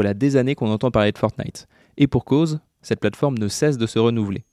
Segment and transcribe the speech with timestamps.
[0.00, 1.68] voilà des années qu'on entend parler de Fortnite.
[1.98, 4.44] Et pour cause, cette plateforme ne cesse de se renouveler.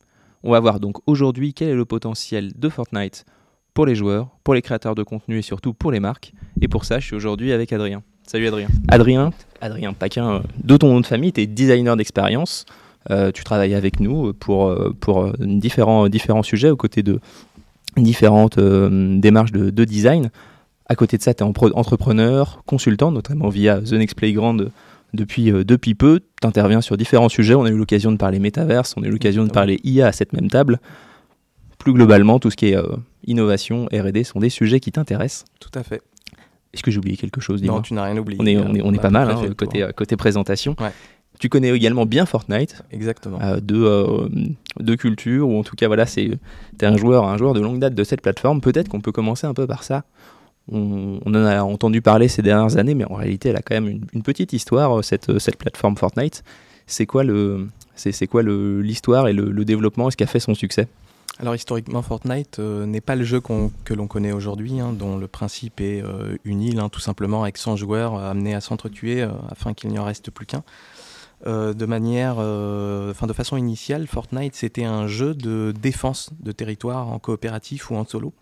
[0.44, 3.24] On va voir donc aujourd'hui quel est le potentiel de Fortnite
[3.74, 6.34] pour les joueurs, pour les créateurs de contenu et surtout pour les marques.
[6.60, 8.04] Et pour ça, je suis aujourd'hui avec Adrien.
[8.24, 8.68] Salut Adrien.
[8.90, 9.32] Adrien,
[9.62, 12.66] Adrien Paquin, euh, de ton nom de famille, tu es designer d'expérience.
[13.10, 17.22] Euh, tu travailles avec nous pour, euh, pour différents, différents sujets aux côtés de
[17.96, 20.30] différentes démarches de, design.
[20.88, 24.72] À côté de ça, tu es entrepreneur, consultant, notamment via The Next Playground
[25.18, 26.22] depuis, depuis peu.
[26.42, 27.56] Tu interviens sur différents sujets.
[27.56, 30.12] On a eu l'occasion de parler métaverse, on a eu l'occasion de parler IA à
[30.12, 30.80] cette même table.
[31.78, 32.78] Plus globalement, tout ce qui est
[33.26, 35.46] innovation, RD sont des sujets qui t'intéressent.
[35.60, 36.02] Tout à fait.
[36.74, 38.40] Est-ce que j'ai oublié quelque chose Non, tu n'as rien oublié.
[38.42, 40.76] On est, on est, on est pas mal hein, côté, euh, côté présentation.
[41.40, 42.84] Tu connais également bien Fortnite.
[42.92, 43.40] Exactement.
[43.42, 44.28] Euh, de, euh,
[44.80, 46.32] de culture, ou en tout cas, voilà, c'est
[46.82, 48.60] es un joueur, un joueur de longue date de cette plateforme.
[48.60, 50.04] Peut-être qu'on peut commencer un peu par ça.
[50.72, 54.02] On, en a entendu parler ces dernières années, mais en réalité, elle a quand même
[54.14, 56.44] une, petite histoire, cette, cette plateforme Fortnite.
[56.86, 60.08] C'est quoi l'histoire et le, le développement?
[60.08, 60.88] Est-ce qui a fait son succès?
[61.40, 65.28] Alors historiquement, Fortnite euh, n'est pas le jeu que l'on connaît aujourd'hui, hein, dont le
[65.28, 69.76] principe est euh, une île, tout simplement, avec 100 joueurs euh, amenés à s'entretuer afin
[69.76, 70.64] qu'il n'y en reste plus qu'un.
[71.46, 77.20] de manière, enfin de façon initiale, Fortnite c'était un jeu de défense de territoire en
[77.20, 78.34] coopératif ou en solo.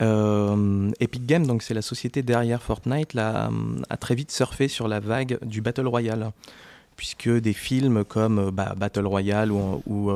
[0.00, 3.50] Epic Games, donc c'est la société derrière Fortnite, a,
[3.88, 6.30] a très vite surfé sur la vague du Battle Royale,
[6.96, 10.10] puisque des films comme bah, Battle Royale ou, ou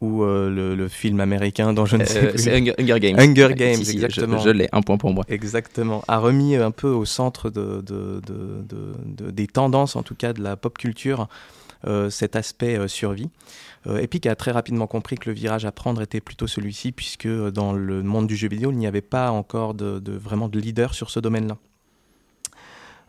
[0.00, 2.38] ou euh, le, film américain dont je ne sais euh, plus.
[2.38, 3.18] C'est Hunger, Games.
[3.18, 4.38] Hunger Games, exactement.
[4.38, 5.24] Je, l'ai, un point pour moi.
[5.28, 6.02] Exactement.
[6.08, 10.42] A remis un peu au centre de, de, de, des tendances, en tout cas de
[10.42, 11.28] la pop culture,
[11.86, 13.28] euh, cet aspect survie.
[13.86, 17.72] Epic a très rapidement compris que le virage à prendre était plutôt celui-ci, puisque dans
[17.72, 21.10] le monde du jeu vidéo, il n'y avait pas encore de, vraiment de leader sur
[21.10, 21.56] ce domaine-là.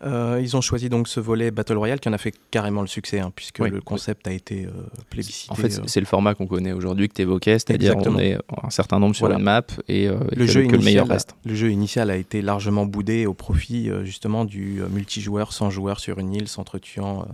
[0.04, 2.88] Euh, ils ont choisi donc ce volet Battle Royale qui en a fait carrément le
[2.88, 4.72] succès, hein, puisque le concept a été euh,
[5.10, 5.52] plébiscité.
[5.52, 5.84] En fait, euh.
[5.86, 9.16] c'est le format qu'on connaît aujourd'hui que tu évoquais, c'est-à-dire on est un certain nombre
[9.16, 11.36] sur la map et, le, jeu que le meilleur reste.
[11.46, 16.18] Le jeu initial a été largement boudé au profit justement du multijoueur sans joueurs sur
[16.20, 17.28] une île s'entretuant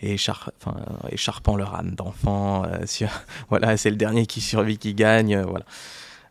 [0.00, 0.16] et
[1.10, 2.64] écharpant leur âme d'enfant.
[3.50, 5.40] voilà, c'est le dernier qui survit qui gagne.
[5.42, 5.64] voilà.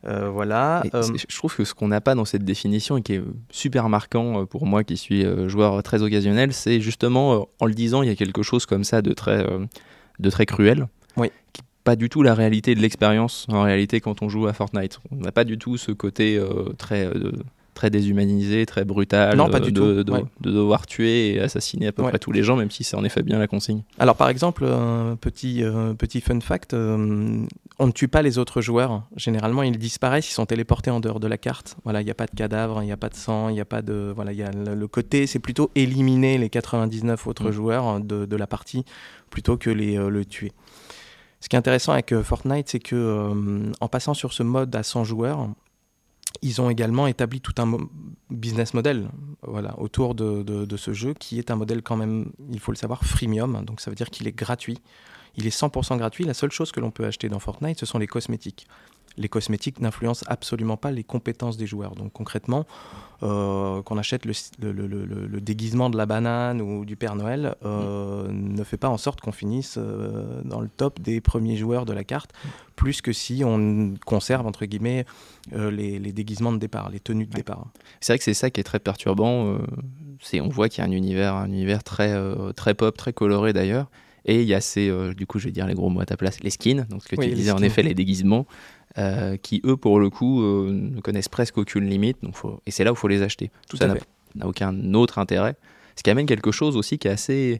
[0.06, 0.84] Euh, voilà.
[0.94, 3.90] Euh, je trouve que ce qu'on n'a pas dans cette définition et qui est super
[3.90, 8.10] marquant euh, pour moi qui suis joueur très occasionnel, c'est justement en le disant, il
[8.10, 9.46] y a quelque chose comme ça de très,
[10.20, 10.88] de très cruel.
[11.18, 11.32] Oui.
[11.54, 15.00] Qui pas du tout la réalité de l'expérience en réalité quand on joue à Fortnite.
[15.12, 16.40] On n'a pas du tout ce côté
[16.78, 17.10] très
[17.80, 20.14] très déshumanisé, très brutal, non, pas du de, tout.
[20.42, 23.06] De, devoir tuer et assassiner à peu près tous les gens, même si c'est en
[23.06, 23.84] effet bien la consigne.
[24.00, 25.64] Alors par exemple, un petit,
[25.98, 26.76] petit fun fact,
[27.80, 29.04] on ne tue pas les autres joueurs.
[29.16, 31.78] Généralement, ils disparaissent, ils sont téléportés en dehors de la carte.
[31.86, 33.62] Voilà, il n'y a pas de cadavre, il n'y a pas de sang, il n'y
[33.62, 34.12] a pas de.
[34.14, 37.52] Voilà, il y a le, côté, c'est plutôt éliminer les 99 autres mm.
[37.52, 38.84] joueurs de, la partie
[39.30, 40.52] plutôt que les euh, le tuer.
[41.40, 44.76] Ce qui est intéressant avec euh, Fortnite, c'est que euh, en passant sur ce mode
[44.76, 45.50] à 100 joueurs,
[46.42, 47.78] ils ont également établi tout un
[48.30, 49.10] business model
[49.42, 52.78] voilà, autour de, de, ce jeu qui est un modèle quand même, il faut le
[52.78, 53.64] savoir, freemium.
[53.66, 54.80] Donc ça veut dire qu'il est gratuit.
[55.40, 56.26] Il est 100% gratuit.
[56.26, 58.68] La seule chose que l'on peut acheter dans Fortnite, ce sont les cosmétiques.
[59.18, 61.96] Les cosmétiques n'influencent absolument pas les compétences des joueurs.
[61.96, 62.66] Donc concrètement,
[63.24, 68.78] euh, qu'on achète le, déguisement de la banane ou du Père Noël euh, ne fait
[68.78, 72.32] pas en sorte qu'on finisse euh, dans le top des premiers joueurs de la carte,
[72.76, 75.06] plus que si on conserve entre guillemets
[75.54, 77.68] les, déguisements de départ, les tenues de départ.
[78.02, 79.58] C'est vrai que c'est ça qui est très perturbant.
[80.22, 82.14] c'est on voit qu'il y a un univers, un univers très,
[82.54, 83.88] très pop, très coloré d'ailleurs.
[84.30, 86.06] Et il y a ces, euh, du coup, je vais dire les gros mots à
[86.06, 88.46] ta place, les skins, donc ce que tu disais en effet, les déguisements,
[89.00, 92.18] euh, qui eux, pour le coup, euh, ne connaissent presque aucune limite.
[92.22, 92.62] Donc faut...
[92.68, 93.50] Et c'est là où il faut les acheter.
[93.68, 93.88] Tout ça
[94.36, 95.56] n'a aucun autre intérêt.
[95.96, 97.60] Ce qui amène quelque chose aussi qui est assez,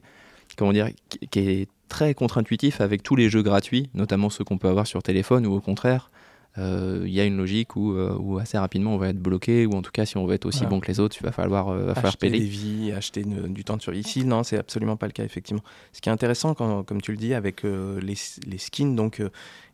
[0.56, 0.90] comment dire,
[1.32, 5.02] qui est très contre-intuitif avec tous les jeux gratuits, notamment ceux qu'on peut avoir sur
[5.02, 6.12] téléphone, ou au contraire,
[6.56, 9.82] il y a une logique euh, où, assez rapidement on va être bloqué, ou en
[9.82, 11.86] tout cas si on veut être aussi bon que les autres, il va falloir, euh,
[11.86, 14.00] va falloir acheter des vies, acheter du temps de survie.
[14.00, 15.62] Ici, non, c'est absolument pas le cas, effectivement.
[15.92, 18.14] Ce qui est intéressant, quand, comme tu le dis, avec les,
[18.46, 19.22] les, skins, donc,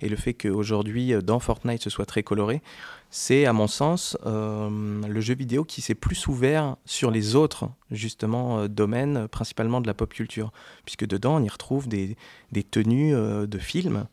[0.00, 2.62] et le fait qu'aujourd'hui, dans Fortnite, ce soit très coloré,
[3.11, 8.69] c'est, à mon sens, le jeu vidéo qui s'est plus ouvert sur les autres, justement,
[8.69, 10.52] domaines, principalement de la pop culture.
[10.84, 12.17] Puisque dedans, on y retrouve des,
[12.52, 14.06] des tenues de films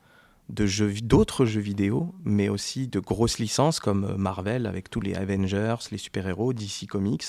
[0.50, 5.16] de jeux, d'autres jeux vidéo, mais aussi de grosses licences comme Marvel avec tous les
[5.16, 7.26] Avengers, les super-héros, DC Comics.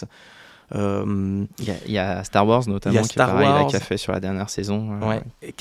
[0.75, 4.99] Euh, il y, a Star Wars notamment qui, a fait sur la dernière saison.
[5.03, 5.21] Euh.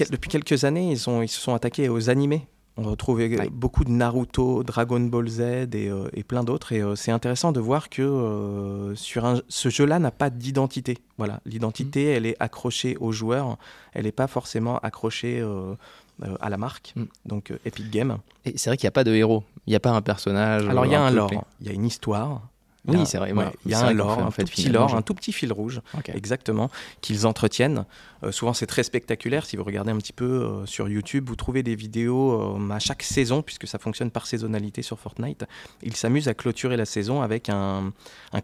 [0.09, 2.47] depuis quelques années, ils, ont, ils se sont attaqués aux animés
[2.77, 3.21] On retrouve
[3.51, 6.71] beaucoup de Naruto, Dragon Ball Z et, euh, plein d'autres.
[6.71, 10.97] Et c'est intéressant de voir que sur un, ce jeu-là n'a pas d'identité.
[11.17, 12.15] Voilà, l'identité, mm.
[12.15, 13.57] elle est accrochée aux joueurs.
[13.91, 15.43] Elle n'est pas forcément accrochée
[16.39, 16.93] à la marque.
[16.95, 17.03] Mm.
[17.25, 18.17] Donc Epic Games.
[18.45, 19.43] Et c'est vrai qu'il n'y a pas de héros.
[19.67, 20.67] Il n'y a pas un personnage.
[20.67, 21.31] Alors il y a un lore.
[21.61, 22.41] Il y a une histoire.
[22.85, 23.33] Oui, c'est vrai.
[23.65, 25.79] il y a un lore, un, fait, tout petit lore, un tout petit fil rouge,
[26.13, 26.69] exactement,
[26.99, 27.85] qu'ils entretiennent.
[28.23, 29.45] Euh, souvent, c'est très spectaculaire.
[29.45, 32.79] Si vous regardez un petit peu euh, sur YouTube, vous trouvez des vidéos euh, à
[32.79, 35.45] chaque saison, puisque ça fonctionne par saisonnalité sur Fortnite.
[35.81, 37.93] Ils s'amusent à clôturer la saison avec un,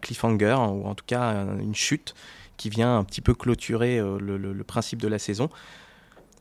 [0.00, 2.14] cliffhanger, ou en tout cas une chute
[2.56, 5.50] qui vient un petit peu clôturer le, principe de la saison.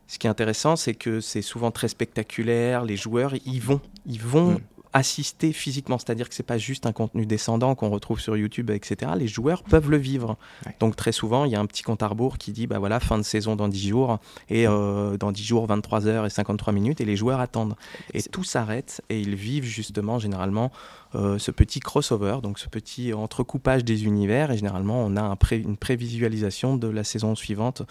[0.10, 2.84] Ce qui est intéressant, c'est que c'est souvent très spectaculaire.
[2.84, 4.60] Les joueurs, ils vont, ils vont mm
[4.94, 9.12] assister physiquement, c'est-à-dire que c'est pas juste un contenu descendant qu'on retrouve sur YouTube, etc.
[9.16, 10.38] Les joueurs peuvent le vivre.
[10.80, 13.00] Donc très souvent, il y a un petit compte à rebours qui dit, bah voilà,
[13.00, 14.20] fin de saison dans 10 jours,
[14.50, 17.76] et euh, dans 10 jours, 23 heures et 53 minutes, et les joueurs attendent.
[18.14, 20.72] Et tout s'arrête, et ils vivent justement, généralement,
[21.16, 25.38] euh, ce petit crossover, donc ce petit entrecoupage des univers, et généralement, on a un
[25.52, 27.84] une prévisualisation de la saison suivante,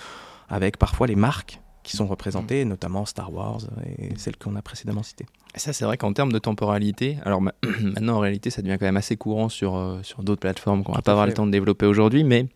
[0.48, 2.68] avec parfois les marques qui sont représentées, mm.
[2.68, 3.60] notamment Star Wars
[3.98, 5.26] et celles qu'on a précédemment citées.
[5.54, 7.40] Ça, c'est vrai qu'en termes de temporalité, alors
[7.80, 10.92] maintenant en réalité, ça devient quand même assez courant sur, euh, sur d'autres plateformes qu'on
[10.92, 12.46] va pas avoir le temps de développer aujourd'hui, mais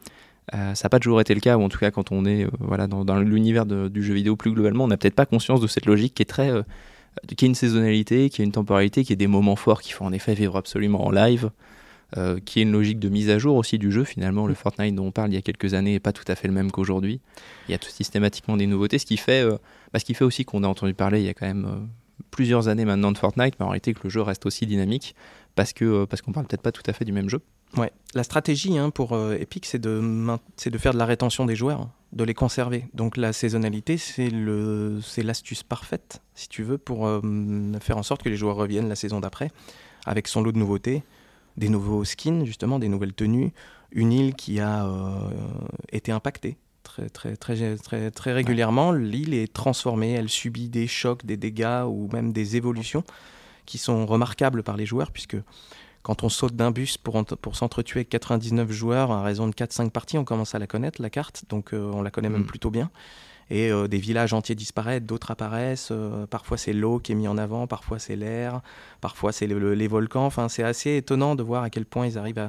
[0.54, 2.44] euh, ça n'a pas toujours été le cas, ou en tout cas quand on est
[2.44, 5.60] euh, voilà, dans, dans l'univers du jeu vidéo plus globalement, on n'a peut-être pas conscience
[5.60, 6.50] de cette logique qui est très.
[7.36, 10.04] qui est une saisonnalité, qui est une temporalité, qui est des moments forts qu'il faut
[10.04, 11.50] en effet vivre absolument en live.
[12.18, 14.04] Euh, qui est une logique de mise à jour aussi du jeu.
[14.04, 14.56] Finalement, le mm.
[14.56, 16.52] Fortnite dont on parle il y a quelques années n'est pas tout à fait le
[16.52, 17.22] même qu'aujourd'hui.
[17.68, 19.56] Il y a tout systématiquement des nouveautés, ce qui fait, euh,
[19.94, 22.24] bah, ce qui fait aussi qu'on a entendu parler il y a quand même euh,
[22.30, 25.14] plusieurs années maintenant de Fortnite, mais en réalité que le jeu reste aussi dynamique
[25.54, 27.40] parce que parce qu'on parle peut-être pas tout à fait du même jeu.
[27.78, 29.98] Ouais, la stratégie hein, pour Epic, c'est de,
[30.66, 32.84] de faire de la rétention des joueurs, de les conserver.
[32.92, 34.30] Donc la saisonnalité, c'est
[35.22, 37.08] l'astuce parfaite, si tu veux, pour
[37.80, 39.50] faire en sorte que les joueurs reviennent la saison d'après
[40.04, 41.02] avec son lot de nouveautés
[41.56, 43.52] des nouveaux skins, justement, des nouvelles tenues,
[43.90, 45.30] une île qui a euh,
[45.90, 48.92] été impactée très, très, très, très, très régulièrement.
[48.92, 53.04] L'île est transformée, elle subit des chocs, des dégâts ou même des évolutions
[53.66, 55.36] qui sont remarquables par les joueurs, puisque
[56.02, 59.90] quand on saute d'un bus pour, pour s'entretuer avec 99 joueurs à raison de 4-5
[59.90, 62.46] parties, on commence à la connaître, la carte, donc euh, on la connaît même mm.
[62.46, 62.90] plutôt bien
[63.52, 65.90] et euh, des villages entiers disparaissent, d'autres apparaissent.
[65.92, 68.62] Euh, parfois c'est l'eau qui est mise en avant, parfois c'est l'air,
[69.02, 70.24] parfois c'est les volcans.
[70.24, 72.48] Enfin, c'est assez étonnant de voir à quel point ils arrivent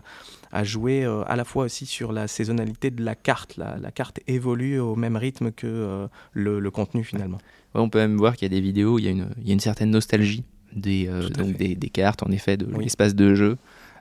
[0.52, 3.58] à, jouer euh, à la fois aussi sur la saisonnalité de la carte.
[3.58, 7.38] La, carte évolue au même rythme que le, contenu finalement.
[7.74, 9.52] on peut même voir qu'il y a des vidéos, il y a une, il y
[9.52, 11.08] a une certaine nostalgie des,
[11.38, 13.58] donc des, cartes, en effet, de l'espace de jeu.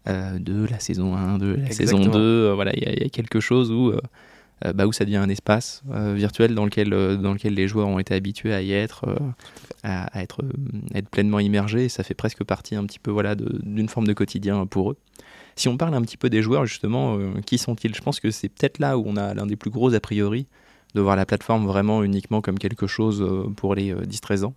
[0.07, 3.93] de la saison 1, de la saison 2, voilà, il y, a quelque chose où
[4.75, 7.89] bah, où ça devient un espace euh, virtuel dans lequel, euh, dans lequel les joueurs
[7.89, 9.05] ont été habitués à y être,
[9.83, 10.43] à, être,
[10.95, 11.85] être pleinement immergés.
[11.85, 14.97] Et ça fait presque partie un petit peu voilà, d'une forme de quotidien pour eux.
[15.57, 17.95] Si on parle un petit peu des joueurs, justement, qui sont-ils?
[17.95, 20.47] Je pense que c'est peut-être là où on a l'un des plus gros a priori
[20.95, 23.27] de voir la plateforme vraiment uniquement comme quelque chose
[23.57, 24.55] pour les 10-13 ans.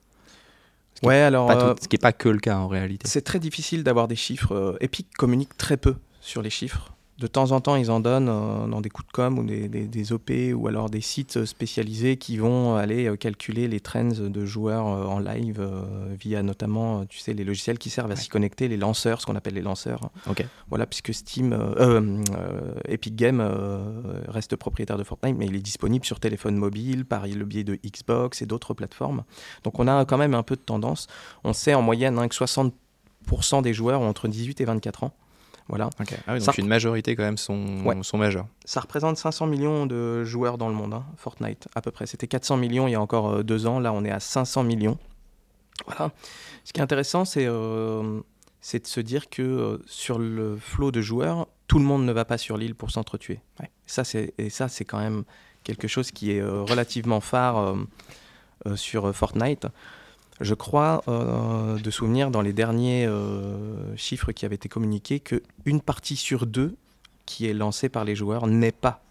[1.01, 1.51] Ce ouais, alors,
[1.81, 3.07] ce qui n'est pas que le cas en réalité.
[3.09, 4.77] C'est très difficile d'avoir des chiffres.
[4.79, 8.67] Epic communique très peu sur les chiffres de temps en temps, ils en donnent euh,
[8.67, 12.75] dans des coups de com ou des, OP ou alors des sites spécialisés qui vont
[12.75, 15.65] aller euh, calculer les trends de joueurs euh, en live
[16.19, 19.35] via notamment, tu sais, les logiciels qui servent à s'y connecter, les lanceurs, ce qu'on
[19.35, 20.09] appelle les lanceurs.
[20.69, 21.57] Voilà, puisque Steam,
[22.87, 23.41] Epic Games
[24.27, 27.79] reste propriétaire de Fortnite, mais il est disponible sur téléphone mobile par le biais de
[27.85, 29.23] Xbox et d'autres plateformes.
[29.63, 31.07] Donc on a quand même un peu de tendance.
[31.43, 35.13] On sait en moyenne hein, que 60% des joueurs ont entre 18 et 24 ans.
[35.67, 35.89] Voilà.
[36.27, 38.47] Ah donc une majorité quand même sont, sont majeures.
[38.65, 42.05] Ça représente 500 millions de joueurs dans le monde, hein, Fortnite, à peu près.
[42.05, 44.63] C'était 400 millions il y a encore euh, deux ans, là on est à 500
[44.63, 44.97] millions.
[45.87, 46.11] Voilà.
[46.63, 48.21] Ce qui est intéressant, c'est euh,
[48.73, 52.25] de se dire que euh, sur le flot de joueurs, tout le monde ne va
[52.25, 53.39] pas sur l'île pour s'entretuer.
[53.59, 53.71] Ouais.
[54.37, 55.23] Et ça, c'est quand même
[55.63, 57.75] quelque chose qui est relativement phare
[58.75, 59.67] sur Fortnite.
[60.41, 65.81] Je crois euh, de souvenir dans les derniers euh, chiffres qui avaient été communiqués qu'une
[65.81, 66.75] partie sur deux
[67.25, 69.01] qui est lancée par les joueurs n'est pas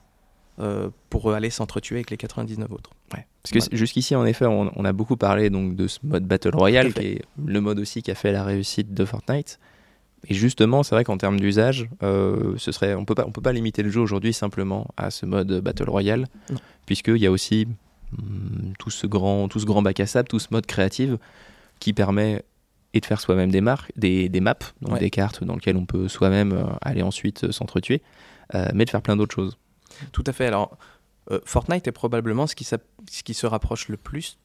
[0.60, 2.90] euh, pour aller s'entretuer avec les 99 autres.
[3.10, 6.94] Parce que jusqu'ici, en effet, on, a beaucoup parlé donc, de ce mode Battle Royale,
[6.94, 9.58] qui est le mode aussi qui a fait la réussite de Fortnite.
[10.28, 13.52] Et justement, c'est vrai qu'en termes d'usage, ce serait, on peut pas, on peut pas
[13.52, 16.26] limiter le jeu aujourd'hui simplement à ce mode Battle Royale,
[16.86, 17.68] puisqu'il y a aussi
[18.78, 21.12] tout ce grand, tout ce grand bac à sable, tout ce mode créatif
[21.80, 22.44] qui permet
[22.94, 25.86] et de faire soi-même des, marques, des, des maps, donc des cartes dans lesquelles on
[25.86, 28.02] peut soi-même euh, aller ensuite euh, s'entretuer,
[28.54, 29.58] euh, mais de faire plein d'autres choses.
[30.12, 30.46] Tout à fait.
[30.46, 30.76] Alors,
[31.44, 32.76] Fortnite est probablement ce qui, ce
[33.22, 34.38] qui se rapproche le plus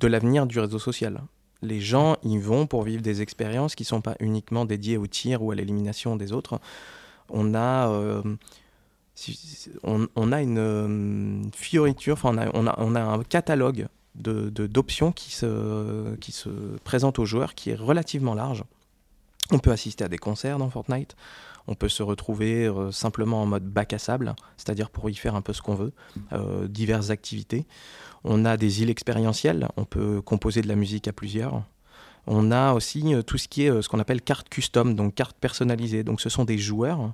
[0.00, 1.22] de l'avenir du réseau social.
[1.60, 5.06] Les gens y vont pour vivre des expériences qui ne sont pas uniquement dédiées au
[5.06, 6.60] tir ou à l'élimination des autres.
[7.28, 8.22] On a, euh,
[9.82, 16.50] on, a une fioriture, enfin on a, un catalogue de, d'options qui, se, qui se
[16.84, 18.64] présente aux joueurs qui est relativement large.
[19.50, 21.16] On peut assister à des concerts dans Fortnite.
[21.68, 25.34] On peut se retrouver euh, simplement en mode bac à sable, c'est-à-dire pour y faire
[25.36, 25.92] un peu ce qu'on veut,
[26.32, 27.66] euh, diverses activités.
[28.24, 31.62] On a des îles expérientielles, on peut composer de la musique à plusieurs.
[32.26, 35.36] On a aussi euh, tout ce qui est ce qu'on appelle carte custom, donc carte
[35.36, 36.02] personnalisée.
[36.02, 37.12] Donc ce sont des joueurs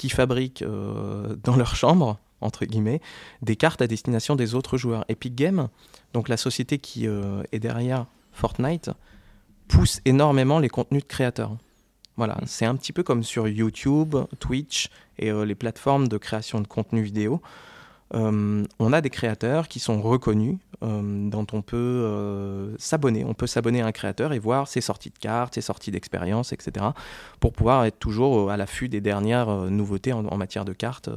[0.00, 3.02] qui fabriquent dans leur chambre, entre guillemets,
[3.42, 5.04] des cartes à destination des autres joueurs.
[5.08, 5.68] Epic Games,
[6.14, 8.90] donc la société qui est derrière Fortnite,
[9.68, 11.56] pousse énormément les contenus de créateurs.
[12.16, 12.46] Voilà, mm.
[12.46, 14.88] c'est un petit peu comme sur YouTube, Twitch
[15.18, 17.40] et euh, les plateformes de création de contenu vidéo.
[18.14, 23.24] Euh, on a des créateurs qui sont reconnus, euh, dont on peut s'abonner.
[23.24, 26.52] On peut s'abonner à un créateur et voir ses sorties de cartes, ses sorties d'expérience,
[26.52, 26.86] etc.
[27.38, 31.10] pour pouvoir être toujours à l'affût des dernières nouveautés en, matière de cartes,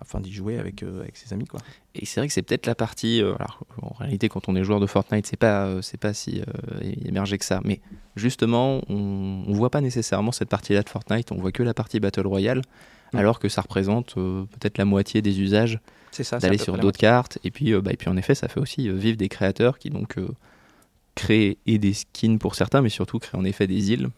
[0.00, 0.84] afin d'y jouer avec,
[1.14, 1.46] ses amis.
[1.46, 1.60] Quoi.
[1.94, 3.20] Et c'est vrai que c'est peut-être la partie.
[3.20, 5.68] alors, en réalité, quand on est joueur de Fortnite, c'est pas,
[6.00, 6.42] pas si
[7.04, 7.60] émergé que ça.
[7.64, 7.80] Mais
[8.16, 12.00] justement, on ne voit pas nécessairement cette partie-là de Fortnite, on voit que la partie
[12.00, 12.62] Battle Royale,
[13.12, 13.18] mm.
[13.18, 15.78] alors que ça représente euh, peut-être la moitié des usages
[16.40, 17.38] d'aller sur d'autres cartes.
[17.44, 19.78] Et puis, euh, bah, et puis en effet, ça fait aussi euh, vivre des créateurs
[19.78, 20.16] qui donc
[21.14, 24.08] créent et des skins pour certains, mais surtout créent en effet des îles.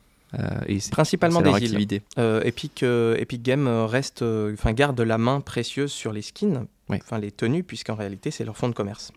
[0.67, 2.01] et Principalement des îles.
[2.19, 7.63] Epic, Epic Games reste, enfin garde la main précieuse sur les skins, enfin les tenues,
[7.63, 9.13] puisqu'en réalité c'est leur fonds de commerce.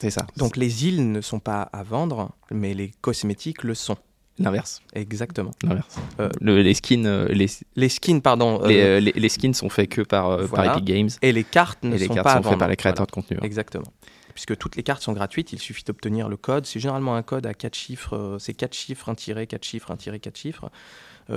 [0.00, 0.26] C'est ça.
[0.36, 3.96] Donc les îles ne sont pas à vendre, mais les cosmétiques le sont.
[4.38, 4.82] L'inverse.
[4.94, 5.52] Exactement.
[5.62, 5.96] L'inverse.
[6.18, 7.46] Euh, les skins, euh, les...
[7.76, 7.88] les...
[7.88, 8.60] skins, pardon.
[8.64, 11.10] Euh, les, les, skins sont faits que par, Epic Games.
[11.22, 13.12] Et les cartes ne et les sont cartes pas sont faites par les créateurs de
[13.12, 13.38] contenu.
[13.42, 13.86] Exactement.
[14.34, 16.66] Puisque toutes les cartes sont gratuites, il suffit d'obtenir le code.
[16.66, 18.36] C'est généralement un code à 4 chiffres.
[18.40, 20.68] C'est 4 chiffres, un tiré, 4 chiffres, un tiré, 4 chiffres.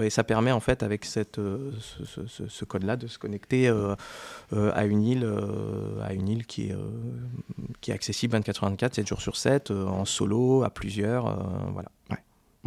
[0.01, 5.31] Et ça permet en fait avec cette, ce, code-là de se connecter à une île,
[6.03, 6.75] à une île qui, est,
[7.79, 11.25] qui est accessible 24 h 24, 7 jours sur 7, en solo, à plusieurs.
[11.71, 11.89] voilà.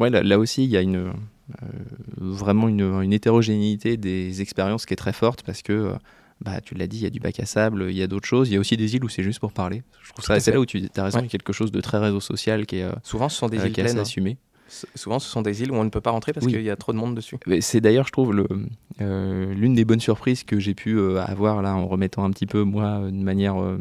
[0.00, 0.10] Ouais.
[0.10, 1.12] là, aussi, il y a une,
[2.16, 5.92] vraiment une, une, hétérogénéité des expériences qui est très forte parce que
[6.40, 8.26] bah, tu l'as dit, il y a du bac à sable, il y a d'autres
[8.26, 8.48] choses.
[8.48, 9.82] Il y a aussi des îles où c'est juste pour parler.
[10.02, 11.80] Je trouve ça, c'est là où tu as raison, il y a quelque chose de
[11.80, 14.38] très réseau social qui est, Souvent, ce sont des îles pleines, assumé.
[14.94, 16.76] Souvent, ce sont des îles où on ne peut pas rentrer parce qu'il y a
[16.76, 17.36] trop de monde dessus.
[17.60, 18.46] C'est d'ailleurs, je trouve,
[19.00, 22.46] euh, l'une des bonnes surprises que j'ai pu euh, avoir là en remettant un petit
[22.46, 23.78] peu, moi, de manière euh,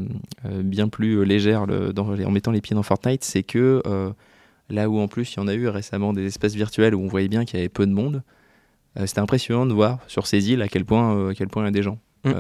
[0.63, 3.83] bien plus légère, en mettant les pieds dans Fortnite, c'est que
[4.69, 7.07] là où en plus il y en a eu récemment des espaces virtuels où on
[7.07, 8.23] voyait bien qu'il y avait peu de monde,
[9.05, 11.69] c'était impressionnant de voir sur ces îles à quel point, à quel point il y
[11.69, 11.97] a des gens.
[12.25, 12.31] Mm.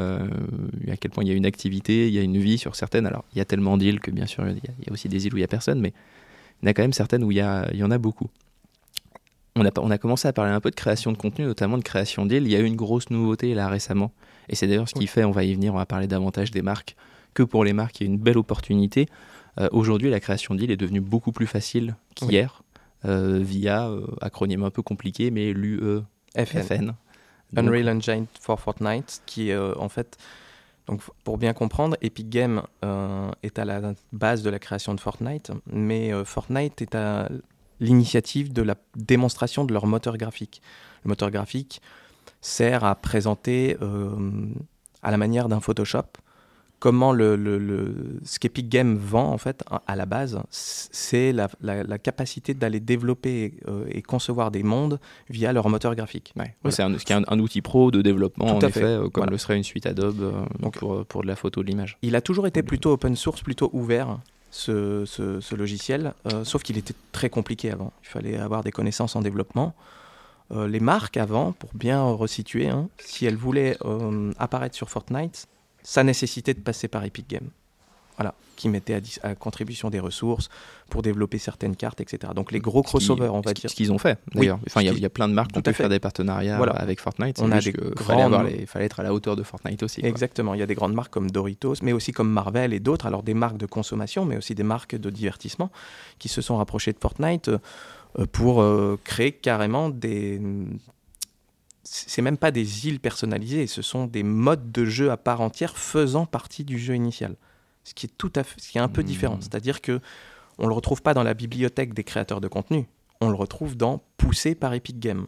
[0.91, 3.05] à quel point il y a une activité, il y a une vie sur certaines.
[3.05, 5.33] Alors, il y a tellement d'îles que bien sûr, il y, a aussi des îles
[5.33, 5.93] où il n'y a personne, mais
[6.61, 8.29] il y en a quand même certaines où il y, y en a beaucoup.
[9.55, 11.83] On a, on a, commencé à parler un peu de création de contenu, notamment de
[11.83, 12.43] création d'îles.
[12.43, 14.11] Il y a eu une grosse nouveauté là récemment.
[14.47, 16.61] Et c'est d'ailleurs ce qui fait, on va y venir, on va parler davantage des
[16.61, 16.95] marques,
[17.33, 19.07] que pour les marques, il y a une belle opportunité.
[19.59, 22.63] Euh, aujourd'hui, la création d'îles est devenue beaucoup plus facile qu'hier,
[23.05, 26.93] euh, via, euh, acronyme un peu compliqué, mais l'UEFN.
[27.55, 30.17] Unreal Engine for Fortnite, qui est en fait
[30.89, 34.99] donc, pour bien comprendre, Epic Games euh, est à la base de la création de
[34.99, 37.29] Fortnite, mais euh, Fortnite est à
[37.79, 40.63] l'initiative de la démonstration de leur moteur graphique.
[41.05, 41.79] Le moteur graphique
[42.41, 44.09] sert à présenter euh,
[45.03, 46.07] à la manière d'un Photoshop
[46.79, 51.97] comment le, le, ce qu'Epic Games vend en fait à la base, c'est la, la,
[51.97, 56.33] capacité d'aller développer euh, et concevoir des mondes via leur moteur graphique.
[56.69, 59.85] C'est un, un, outil pro de développement en effet, euh, comme le serait une suite
[59.85, 61.97] Adobe euh, Donc, pour, pour, de la photo, de l'image.
[62.01, 64.19] Il a toujours été plutôt open source, plutôt ouvert.
[64.51, 67.93] Ce, ce, logiciel, sauf qu'il était très compliqué avant.
[68.01, 69.75] Il fallait avoir des connaissances en développement.
[70.51, 73.77] les marques avant, pour bien resituer, hein, si elles voulaient
[74.39, 75.47] apparaître sur Fortnite,
[75.89, 77.49] ça nécessitait de passer par Epic Games.
[78.17, 80.49] Voilà, qui mettait à, contribution des ressources
[80.89, 82.33] pour développer certaines cartes, etc.
[82.35, 83.71] Donc les gros crossovers, on va dire.
[83.71, 84.59] Ce qu'ils ont fait, d'ailleurs.
[84.67, 87.39] enfin, il y, a plein de marques qui ont faire des partenariats avec Fortnite.
[87.41, 90.01] On a des fallait, fallait, être à la hauteur de Fortnite aussi.
[90.03, 90.53] Exactement.
[90.53, 93.07] Il y a des grandes marques comme Doritos, mais aussi comme Marvel et d'autres.
[93.07, 95.71] Alors des marques de consommation, mais aussi des marques de divertissement
[96.19, 100.39] qui se sont rapprochées de Fortnite euh, pour euh, créer carrément des
[101.83, 105.77] c'est même pas des îles personnalisées, ce sont des modes de jeu à part entière
[105.77, 107.35] faisant partie du jeu initial.
[107.83, 109.37] Ce qui est tout à fait, ce qui est un peu différent.
[109.37, 109.41] Hmm.
[109.41, 109.99] C'est-à-dire que
[110.57, 112.87] on le retrouve pas dans la bibliothèque des créateurs de contenu,
[113.21, 115.25] on le retrouve dans poussé par Epic Games.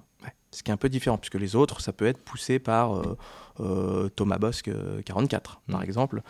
[0.54, 3.18] Ce qui est un peu différent, puisque les autres, ça peut être poussé par euh,
[3.62, 4.70] euh, Thomas Bosque
[5.06, 5.84] 44, euh, par hmm.
[5.84, 6.22] exemple,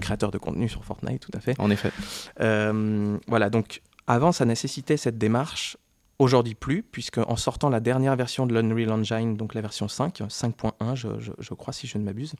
[0.00, 1.58] créateur de contenu sur Fortnite, tout à fait.
[1.58, 1.90] En effet.
[2.38, 5.76] voilà, donc Avant, ça nécessitait cette démarche.
[6.22, 10.20] Aujourd'hui plus, puisque en sortant la dernière version de l'Unreal Engine, donc la version 5,
[10.20, 12.34] 5.1 je, je, crois si je ne m'abuse,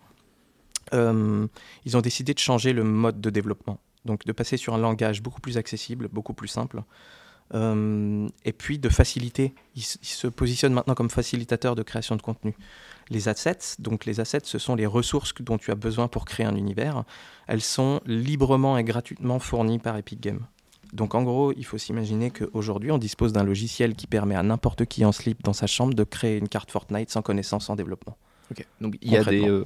[0.95, 1.49] euh,
[1.85, 3.81] ils ont décidé de changer le mode de développement.
[4.05, 6.85] Donc de passer sur un langage beaucoup plus accessible, beaucoup plus simple.
[7.55, 9.53] Euh, et puis de faciliter.
[9.75, 12.55] Ils, se positionnent maintenant comme facilitateur de création de contenu.
[13.11, 16.47] Les assets, donc les assets, ce sont les ressources dont tu as besoin pour créer
[16.47, 17.03] un univers.
[17.49, 20.47] Elles sont librement et gratuitement fournies par Epic Games.
[20.93, 24.85] Donc en gros, il faut s'imaginer qu'aujourd'hui, on dispose d'un logiciel qui permet à n'importe
[24.85, 28.17] qui en slip dans sa chambre de créer une carte Fortnite sans connaissance en développement.
[28.51, 28.67] Ok.
[28.81, 29.65] Donc il y a des, euh,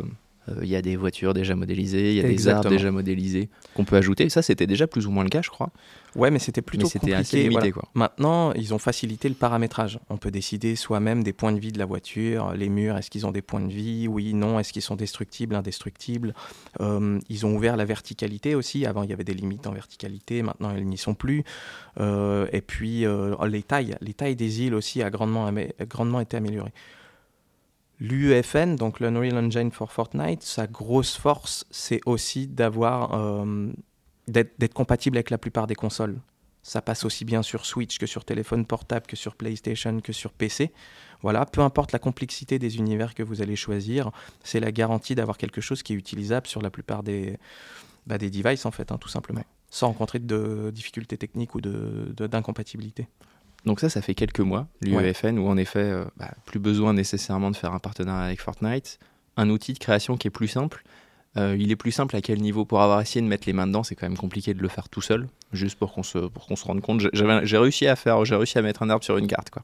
[0.48, 3.48] euh, il y a des voitures déjà modélisées, il y a des arbres déjà modélisés
[3.74, 4.28] qu'on peut ajouter.
[4.28, 5.70] Ça, c'était déjà plus ou moins le cas, je crois.
[6.16, 7.70] Ouais, mais c'était plutôt mais c'était assez limité.
[7.70, 7.72] Voilà.
[7.72, 7.88] Quoi.
[7.94, 9.98] Maintenant, ils ont facilité le paramétrage.
[10.08, 13.26] On peut décider soi-même des points de vie de la voiture, les murs, est-ce qu'ils
[13.26, 16.34] ont des points de vie Oui, non, est-ce qu'ils sont destructibles, indestructibles
[16.80, 18.86] euh, Ils ont ouvert la verticalité aussi.
[18.86, 21.44] Avant, il y avait des limites en verticalité, maintenant, elles n'y sont plus.
[22.00, 25.52] Euh, et puis, euh, les tailles, les tailles des îles aussi a grandement,
[25.88, 26.72] grandement été améliorées.
[27.98, 33.44] L'UEFN, donc l'Unreal Engine for Fortnite, sa grosse force, c'est aussi d'avoir
[34.28, 36.18] d'être compatible avec la plupart des consoles.
[36.62, 40.32] Ça passe aussi bien sur Switch que sur téléphone portable, que sur PlayStation, que sur
[40.32, 40.72] PC.
[41.22, 44.10] Voilà, peu importe la complexité des univers que vous allez choisir,
[44.42, 47.38] c'est la garantie d'avoir quelque chose qui est utilisable sur la plupart des,
[48.06, 53.04] bah, des devices, en fait, hein, tout simplement, sans rencontrer de difficultés techniques ou d'incompatibilité.
[53.04, 53.08] De,
[53.66, 55.44] donc ça, ça fait quelques mois, l'UEFN, ouais.
[55.44, 58.98] où en effet, euh, bah, plus besoin nécessairement de faire un partenariat avec Fortnite,
[59.36, 60.84] un outil de création qui est plus simple.
[61.36, 63.66] Euh, il est plus simple à quel niveau Pour avoir essayé de mettre les mains
[63.66, 66.46] dedans, c'est quand même compliqué de le faire tout seul, juste pour qu'on se, pour
[66.46, 67.02] qu'on se rende compte.
[67.12, 69.62] J'ai réussi à faire, j'ai réussi à mettre un arbre sur une carte, quoi.